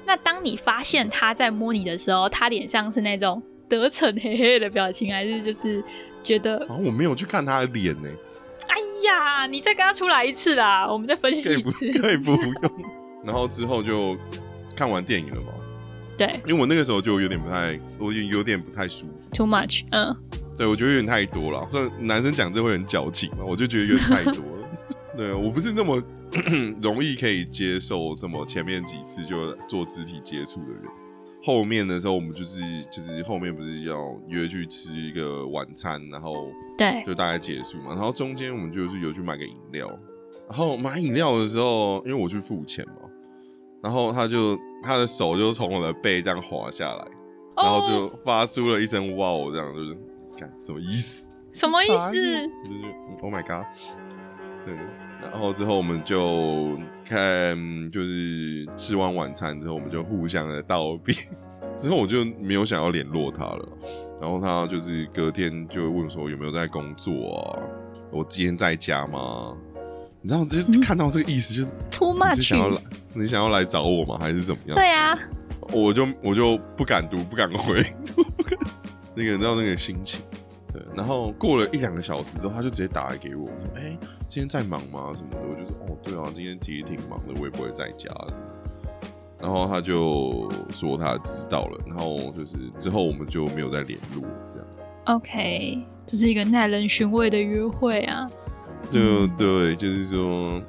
[0.05, 3.41] 那当你发现他在摸你的时候，他脸上是那种。
[3.69, 5.83] 得逞嘿嘿的表情，还是就是
[6.23, 8.09] 觉得啊，我没有去看他的脸呢。
[8.67, 11.91] 哎呀，你再跟他出来一次啦，我们再分析一次。
[11.93, 12.53] 可以不用。
[13.23, 14.17] 然后之后就
[14.75, 15.47] 看完电影了嘛。
[16.17, 19.35] 对，因为我那个时候就有点不太，我有有点不太舒服。
[19.35, 20.15] Too much，嗯。
[20.57, 21.67] 对，我觉得有点太多了。
[21.67, 24.69] 所以男生讲这会很矫情嘛，我就觉得有点太多了。
[25.17, 26.01] 对，我不是那么
[26.81, 30.83] 容易可以接受这么前面几次就做肢体接触的人。
[31.45, 32.59] 后面的时候，我们就是
[32.91, 37.89] 就是后面不是要约去吃一个晚餐，然后对，就大概结束嘛。
[37.89, 39.87] 然后中间我们就是有去买个饮料，
[40.49, 43.09] 然后买饮料的时候，因为我去付钱嘛，
[43.83, 47.07] 然后他就他的手就从我的背这样滑下来，
[47.55, 49.95] 然后就发出了一声“哇”哦，这样就是
[50.35, 51.29] 看什么意思？
[51.51, 52.15] 什么意思？
[52.65, 52.81] 就是
[53.21, 53.65] “Oh my god”。
[54.65, 54.75] 对，
[55.31, 57.55] 然后之后我们就看，
[57.91, 61.15] 就是吃完晚餐之后，我们就互相的道别。
[61.77, 63.67] 之后我就没有想要联络他了。
[64.21, 67.67] 然后他就是隔天就会问说有没有在工作啊？
[68.11, 69.53] 我今天在家吗？
[70.21, 72.81] 你知道， 直接看到这个意思就是 too much，想要来，
[73.13, 74.17] 你想要来找我吗？
[74.17, 74.75] 还是怎么样？
[74.75, 75.19] 对啊，
[75.73, 77.83] 我就我就不敢读，不敢回，
[78.15, 78.57] 不敢
[79.13, 80.21] 那个你知道那个心情。
[80.75, 83.97] 对，然后过了一两个小时之后，他就直接打来给我，说：“哎，
[84.27, 85.13] 今天在忙吗？
[85.15, 88.09] 什么的？”我就说：“哦，对啊，今天其实挺忙的，我也不会在家。”
[89.39, 94.67] 然后他就说他知道了，然后就是之后我们就没有再联络，这样。
[95.05, 98.27] OK，这是一个耐人寻味的约会啊。
[98.91, 100.61] 就对，就是说，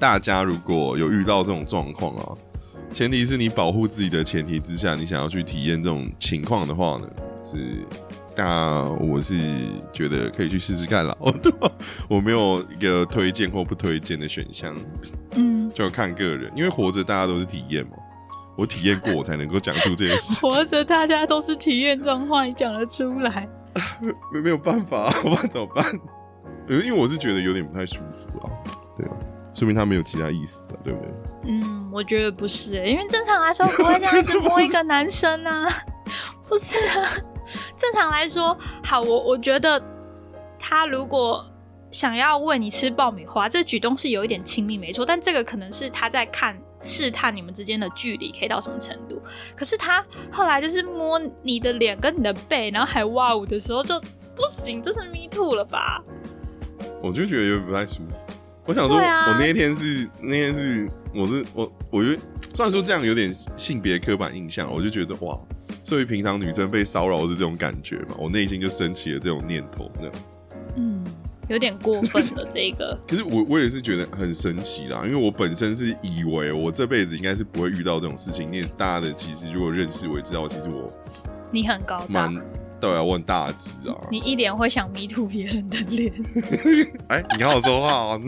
[0.00, 2.34] 大家如果有遇到这种状况啊，
[2.92, 7.08] 前提是你保护自己的前提之下，你想要去体验这种情况的话呢，
[7.44, 7.86] 是。
[8.42, 9.36] 那我是
[9.92, 11.52] 觉得可以去试试看了，对？
[12.08, 14.74] 我没有一个推荐或不推荐的选项，
[15.32, 17.92] 嗯，就看个人，因为活着大家都是体验嘛，
[18.56, 20.40] 我体验过，我才能够讲出这件事。
[20.40, 23.46] 活着大家都是体验，这种话你讲得出来？
[24.32, 25.84] 没 没有办法，我怎么办？
[26.66, 28.48] 因为我是觉得有点不太舒服啊，
[28.96, 29.12] 对啊，
[29.52, 31.10] 说明他没有其他意思啊，对不对？
[31.44, 35.68] 嗯，我觉得不是，因为正常来说不会这样子摸一个男生啊，
[36.48, 37.04] 不是啊。
[37.76, 39.82] 正常来说，好，我我觉得
[40.58, 41.44] 他如果
[41.90, 45.04] 想要喂你吃爆米花，这举动是有一点亲密，没错。
[45.04, 49.20] 但这个可能是他在看试探你们之间的距离可以到什么程度。
[49.56, 54.00] 可是他后来就是摸你的脸跟你的背，然后还哇呜的时候，就
[54.36, 56.02] 不行，这是 me too 了吧？
[57.02, 58.26] 我就觉得有点不太舒服。
[58.66, 62.22] 我想说，我那一天是那天是我是我，我觉得
[62.54, 65.36] 虽然说这样有点性别刻板印象，我就觉得哇。
[65.82, 68.14] 所以平常女生被骚扰是这种感觉嘛？
[68.18, 70.12] 我内心就升起了这种念头，这样。
[70.76, 71.04] 嗯，
[71.48, 72.98] 有点过分了这个。
[73.08, 78.44] 可是我我也是觉得很神奇啦，因为我本身是以为我这辈子应该是不会遇到这种事情。
[78.52, 80.92] 因为大家的其实如果认识我也知道，其实我
[81.50, 82.30] 你很高大。
[82.80, 83.94] 对啊，我很大只啊！
[84.10, 86.12] 你一脸会想迷途别人的脸。
[87.08, 88.20] 哎，你好好说话哦！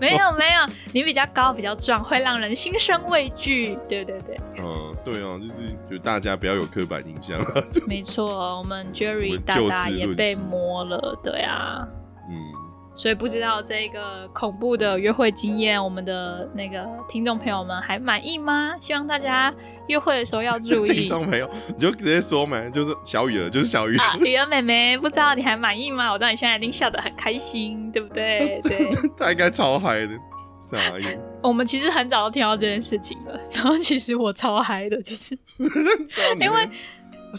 [0.00, 3.78] 没有没有，你比较高比较壮，会让人心生畏惧。
[3.88, 4.36] 对对对。
[4.60, 7.38] 嗯，对啊，就是就大家不要有刻板印象。
[7.86, 11.86] 没错，我们 Jerry 大大也被摸了，对啊。
[12.30, 12.57] 嗯。
[12.98, 18.74] 所以不知道这个恐怖的约会经验，我们的那个听众朋友们还满意吗？
[18.80, 19.54] 希望大家
[19.86, 20.88] 约会的时候要注意。
[21.06, 24.18] 听众朋友，你就直接说嘛，就是小雨儿，就是小雨儿。
[24.18, 26.10] 雨儿妹妹，不知道你还满意吗？
[26.10, 28.60] 我知道你现在一定笑得很开心，对不对？
[28.66, 30.18] 对，他应该超嗨的，
[30.60, 31.20] 傻眼。
[31.40, 35.38] 我们其实很早就听到这件事情了，然后其实我超嗨的，就是
[36.40, 36.68] 因为。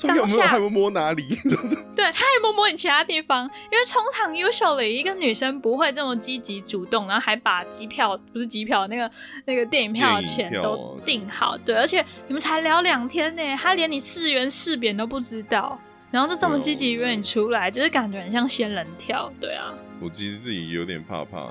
[0.07, 1.23] 当下还有摸哪里？
[1.95, 3.43] 对，他也摸摸你其他地方。
[3.71, 9.11] 因为通常优秀的一个女生不会这么积极主动，然后还把机票不是机票，那个
[9.45, 11.57] 那个电影票的钱都订好。
[11.57, 15.77] 对，而且你们才聊两天呢，他连你是圆是扁都不知道，
[16.11, 19.31] 然后就这么积极约你出来，就是感觉很像仙人跳。
[19.41, 21.47] 对啊，我其实自己有点怕怕。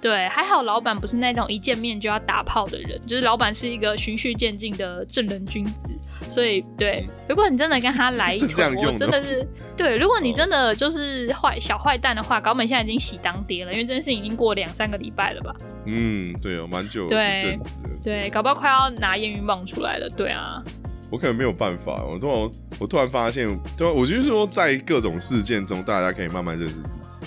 [0.00, 5.90] 对，还好老板不是那种一见面就要打炮的人，就是老板是一个循序渐进的正人君子。
[6.28, 9.46] 所以，对，如果你真的跟他来一坨，我真的是
[9.76, 9.96] 对。
[9.96, 15.54] 如果你真的就是坏小坏蛋的话，高本现在已经喜当爹了，因为这件事已经过两三个礼拜了吧？
[15.86, 17.58] 嗯，对哦，蛮久，对，
[18.04, 20.08] 对，搞不好快要拿验孕棒出来了。
[20.10, 20.62] 对啊，
[21.10, 22.04] 我可能没有办法。
[22.04, 27.26] 我突然，我突然发现，对，我就是说，在各种事件中，大家可以慢慢认识自己。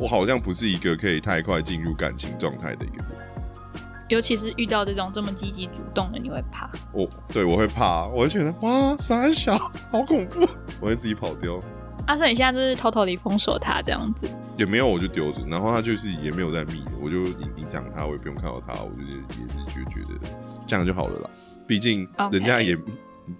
[0.00, 3.06] 我好像不是一个可以太快进入感情状态的一个人。
[4.08, 6.68] 尤其是遇到这种这么积极主动的，你会怕？
[6.92, 9.56] 我对我会怕，我会觉得哇，傻小，
[9.90, 10.40] 好恐怖，
[10.80, 11.60] 我会自己跑掉。
[12.06, 14.26] 阿生，你现在就是偷偷地封锁他这样子？
[14.56, 20.18] 也没有，我就丢着，然后他就是也没有在密，我就隐隐藏他，我也不用看到他，我就是也是就觉得
[20.66, 21.30] 这样就好了啦。
[21.68, 22.76] 毕竟人家也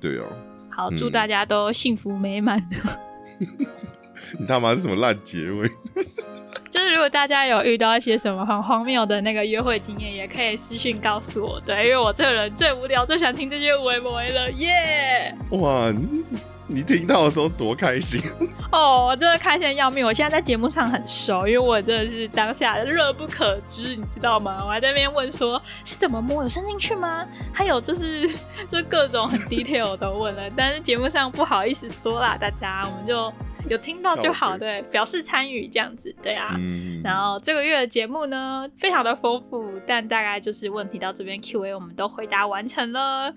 [0.00, 0.26] 对哦。
[0.68, 2.64] 好，祝大家都幸福美满。
[4.38, 5.68] 你他妈是什么烂结尾？
[6.70, 11.60] 就是如果大家有遇到一些什么很荒谬的那个约会经验，也可以私信告诉我。
[11.60, 15.34] 对，因为我这个人最无聊，最想听这些微博了耶。
[15.50, 15.92] 哇，
[16.68, 18.22] 你听到的时候多开心
[18.70, 19.06] 哦！
[19.06, 20.06] 我真的开心的要命。
[20.06, 24.62] 我现在在节目上很熟，因为我真的是当下热不可支，你知道吗？
[24.64, 27.26] 我还在那边问说是怎么摸，有伸进去吗？
[27.52, 28.28] 还有就是
[28.68, 33.32] 就各种很 detail 都问了，但是节目上不好意思说啦，大家我们就
[33.68, 36.56] 有听到就好，对，表示参与这样子，对啊。
[37.02, 43.32] 然后这个月的节目呢，非常的丰富，但大概就是问题到这边 Q A 我们都回答完成了。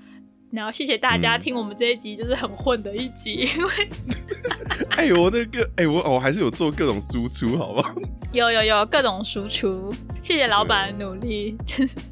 [0.51, 3.89] 然后谢谢大家听我们这一集，就是很混的一集，因为，
[4.91, 7.95] 哎，我那个，哎，我我还是有做各种输出，好不好？
[8.31, 11.57] 有有有各种输出，谢谢老板的努力，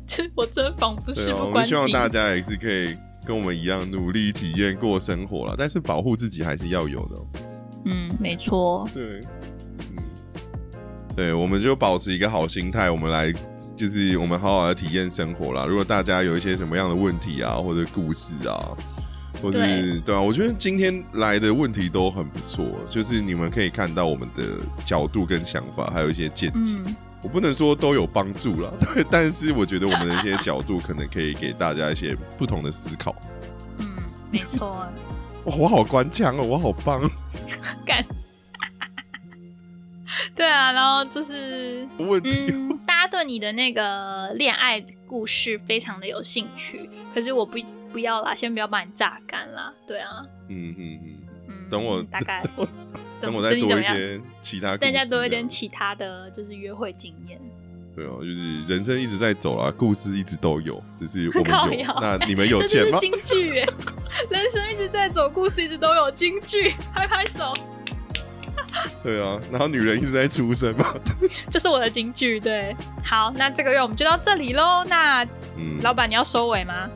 [0.07, 1.70] 这 我真仿佛事不关己。
[1.70, 2.97] 希望大家也是可以
[3.28, 7.51] 跟我们一样努力体验过生活了，但是保护自己还是要有的。
[7.86, 8.88] 嗯，没错。
[8.94, 9.22] 对，
[9.80, 10.04] 嗯，
[11.16, 13.34] 对，我们就保持一个好心态，我们来。
[13.74, 15.66] 就是我们好好的体验生活啦。
[15.66, 18.78] 如果大家有一些什么样的问题啊，或者故事啊，
[19.42, 22.64] 或是对啊，我觉得今天来的问题都很不错。
[22.92, 24.44] 就是你们可以看到我们的
[24.86, 26.78] 角度跟想法，还有一些见解。
[27.24, 33.16] 我不能说都有帮助了， 对，但是我觉得我们的一些角度可能可以给大家一些不同的思考。
[33.80, 33.90] 嗯，
[34.30, 34.86] 没错。
[35.46, 37.02] 哇，我好官腔哦，我好棒。
[37.86, 38.06] 干。
[40.36, 42.52] 对啊，然后就是问题。
[42.86, 47.58] 大家对你的那个恋爱故事非常的有兴趣，可是我不
[47.91, 49.74] 不要啦，先不要把你榨干啦。
[49.88, 50.99] 对啊，嗯嗯
[51.47, 52.43] 嗯，等我大概
[53.22, 57.39] 等我再多一些其他，大家多一点其他的就是约会经验。
[57.96, 62.98] 对哦，就是人生一直在走啊，故事一直都有，只是我们有，那你们有见吗？
[63.00, 63.68] 京剧耶，
[64.30, 67.54] 人生一直在走，故事一直都有，京剧，拍拍手。
[69.04, 70.96] 对啊，然后女人一直在出生嘛，
[71.52, 72.39] 这是我的金句。
[72.39, 72.74] 对，
[73.04, 74.86] 好，那这个月我们就到这里喽。
[74.88, 75.24] 那，
[75.58, 76.89] 嗯，老板你要收尾吗？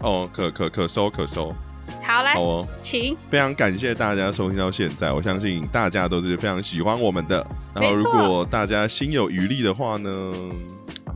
[0.00, 1.54] 哦，可可可收可收。
[2.02, 3.16] 好嘞，好哦，请。
[3.30, 7.46] 非常感谢大家收听到现在，我相信大家都是非常喜欢我们的。
[7.74, 10.34] 然后，如果大家心有余力的话呢，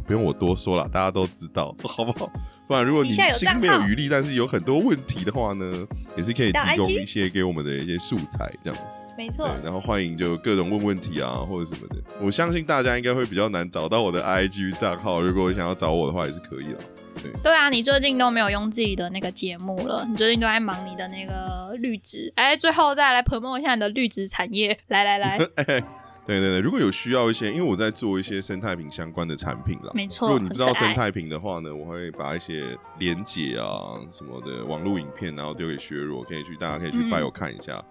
[0.06, 2.30] 不用我多说了，大家都知道， 好不好？
[2.66, 8.78] 不然如果你心没有余力，但是有很多问题的话呢，也是可以提供一些给我们的一些素材，这样。
[9.16, 11.96] 没错，然后欢迎就各种问问题啊，或者什么的。
[12.20, 16.78] 我相信大家应该会比较难找到我的 IG 账号，如果想要找我的话也是可以的。
[17.22, 22.32] 对，对啊，你最近都没有用自己的那个节目了，你最近都在忙你的那个绿植。
[22.36, 25.38] 哎，最后再来 promo 一下你的绿植产业，来来来。
[25.56, 25.64] 哎，
[26.26, 29.90] 对对对，如果有需要一些，因为我在做一些生态品相关的产品了。
[29.94, 30.28] 没错。
[30.28, 37.82] 如果你不知道生态品的话呢，我会把一些连结啊什么的网络影片，然后丢给削弱，可以去大家可以去拜我看一下。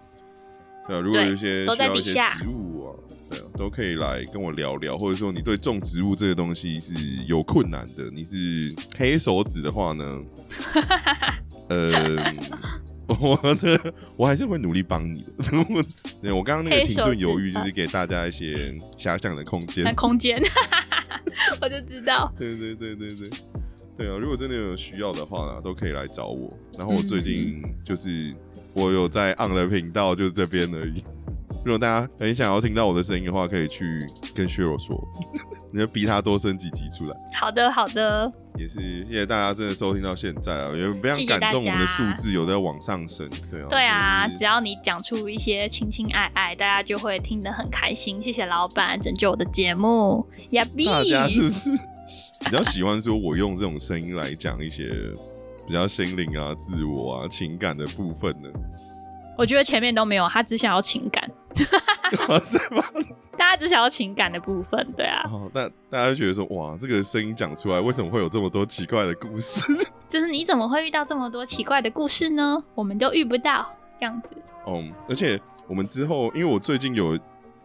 [0.86, 2.94] 对啊，如果有一些需要一些植物啊，
[3.30, 6.94] 对，都可以来跟我聊聊，或者说你对种植物这个东西是
[7.26, 10.14] 有困难的，你是黑手指的话呢，
[11.68, 12.34] 呃，
[13.06, 15.84] 我 的我还是会努力帮你的。
[16.22, 20.40] 对，我刚刚那个停顿犹豫，就是给大家一些遐想的空间，空间，
[21.60, 22.32] 我就知道。
[22.38, 23.30] 对对对对对，
[23.96, 26.48] 对啊，如果真的有需要的话呢，都可以来找我。
[26.78, 28.32] 然后我最近就是。
[28.74, 31.02] 我有在 on 的频道，就是这边而已。
[31.68, 34.98] 如果大家很想要听到我的声音的话，可以去跟薛柔说，
[35.70, 37.14] 你要逼他多生几集出来。
[37.34, 38.30] 好的，好的。
[38.56, 43.28] 也是谢谢大家真的收听到现在啊，也非常感动，我们的数字有在往上升。
[43.50, 48.20] 对啊，对啊，只要你讲出一些亲亲爱爱，大家就会听得很开心。
[48.22, 50.26] 谢谢老板拯救我的节目。
[50.86, 51.70] 大家是不是
[52.46, 54.90] 比较喜欢说我用这种声音来讲一些？
[55.66, 58.48] 比较心灵啊、自我啊、情感的部分呢？
[59.36, 61.30] 我觉得前面都没有，他只想要情感，
[62.44, 62.82] 是吗？
[63.36, 65.22] 大家只想要情感的部分，对啊。
[65.26, 69.62] 哦，但大家觉得说，哇，这个声音讲出来，为什么会有这么多奇怪的故事？
[70.08, 72.62] 就是你怎么会遇到这么多奇怪的故事呢？
[72.74, 74.34] 我们都遇不到这样子。
[74.64, 77.18] 哦，而且我们之后，因为我最近有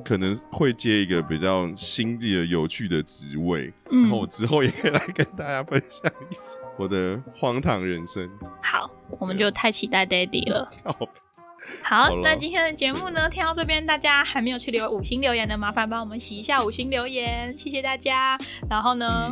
[0.04, 6.40] 可能会接一个比较新的、有趣的职位，然后我之后也可以来跟大家分享一下。
[6.78, 8.30] 我的荒唐人生，
[8.62, 8.90] 好，
[9.20, 10.70] 我们就太期待 Daddy 了。
[11.82, 18.38] 好，那今天的节目呢，听到这边，大家还没有去留五星留言的，麻烦帮我们洗一下五星留言，谢谢大家。
[18.70, 19.30] 然后呢？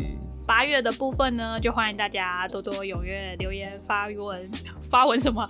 [0.52, 4.52] 八月的部分呢，就欢迎大家多多踊跃留言发文，
[4.92, 5.42] 发文什么？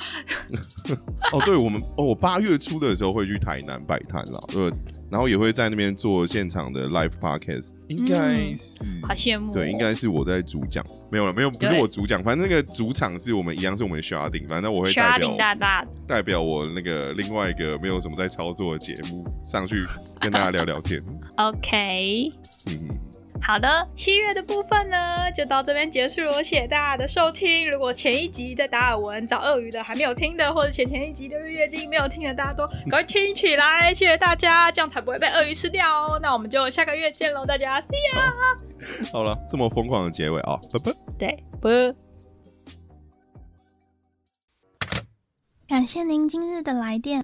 [1.33, 4.71] 哦，对，我们哦，我八月初的时候会去台南摆摊了，对，
[5.09, 19.83] 然后也会在那边做现场的 live podcast，应该是好羡慕，对，应该是我在主讲，没有了，没有，不是我主讲，反正那个主场是我们一样，是我们的 sharding，反正我会代表大大代表我那个另外一个没有什么在操作的节目上去
[20.19, 21.03] 跟大家聊聊天。
[21.37, 22.31] OK，
[22.67, 23.10] 嗯。
[23.43, 26.43] 好的，七月的部分呢，就到这边结束了。
[26.43, 27.69] 谢谢大家的收听。
[27.69, 33.93] 如果前一集在达尔文找鳄鱼的还没有听的，或者前前一集的月经没有听的，大家都赶快听起来。
[33.93, 36.19] 谢谢大家，这样才不会被鳄鱼吃掉哦。
[36.21, 39.11] 那我们就下个月见喽，大家 see ya。
[39.11, 40.93] 好了，这么疯狂的结尾啊，拜拜。
[41.17, 41.69] 对，不。
[45.67, 47.23] 感谢您今日的来电。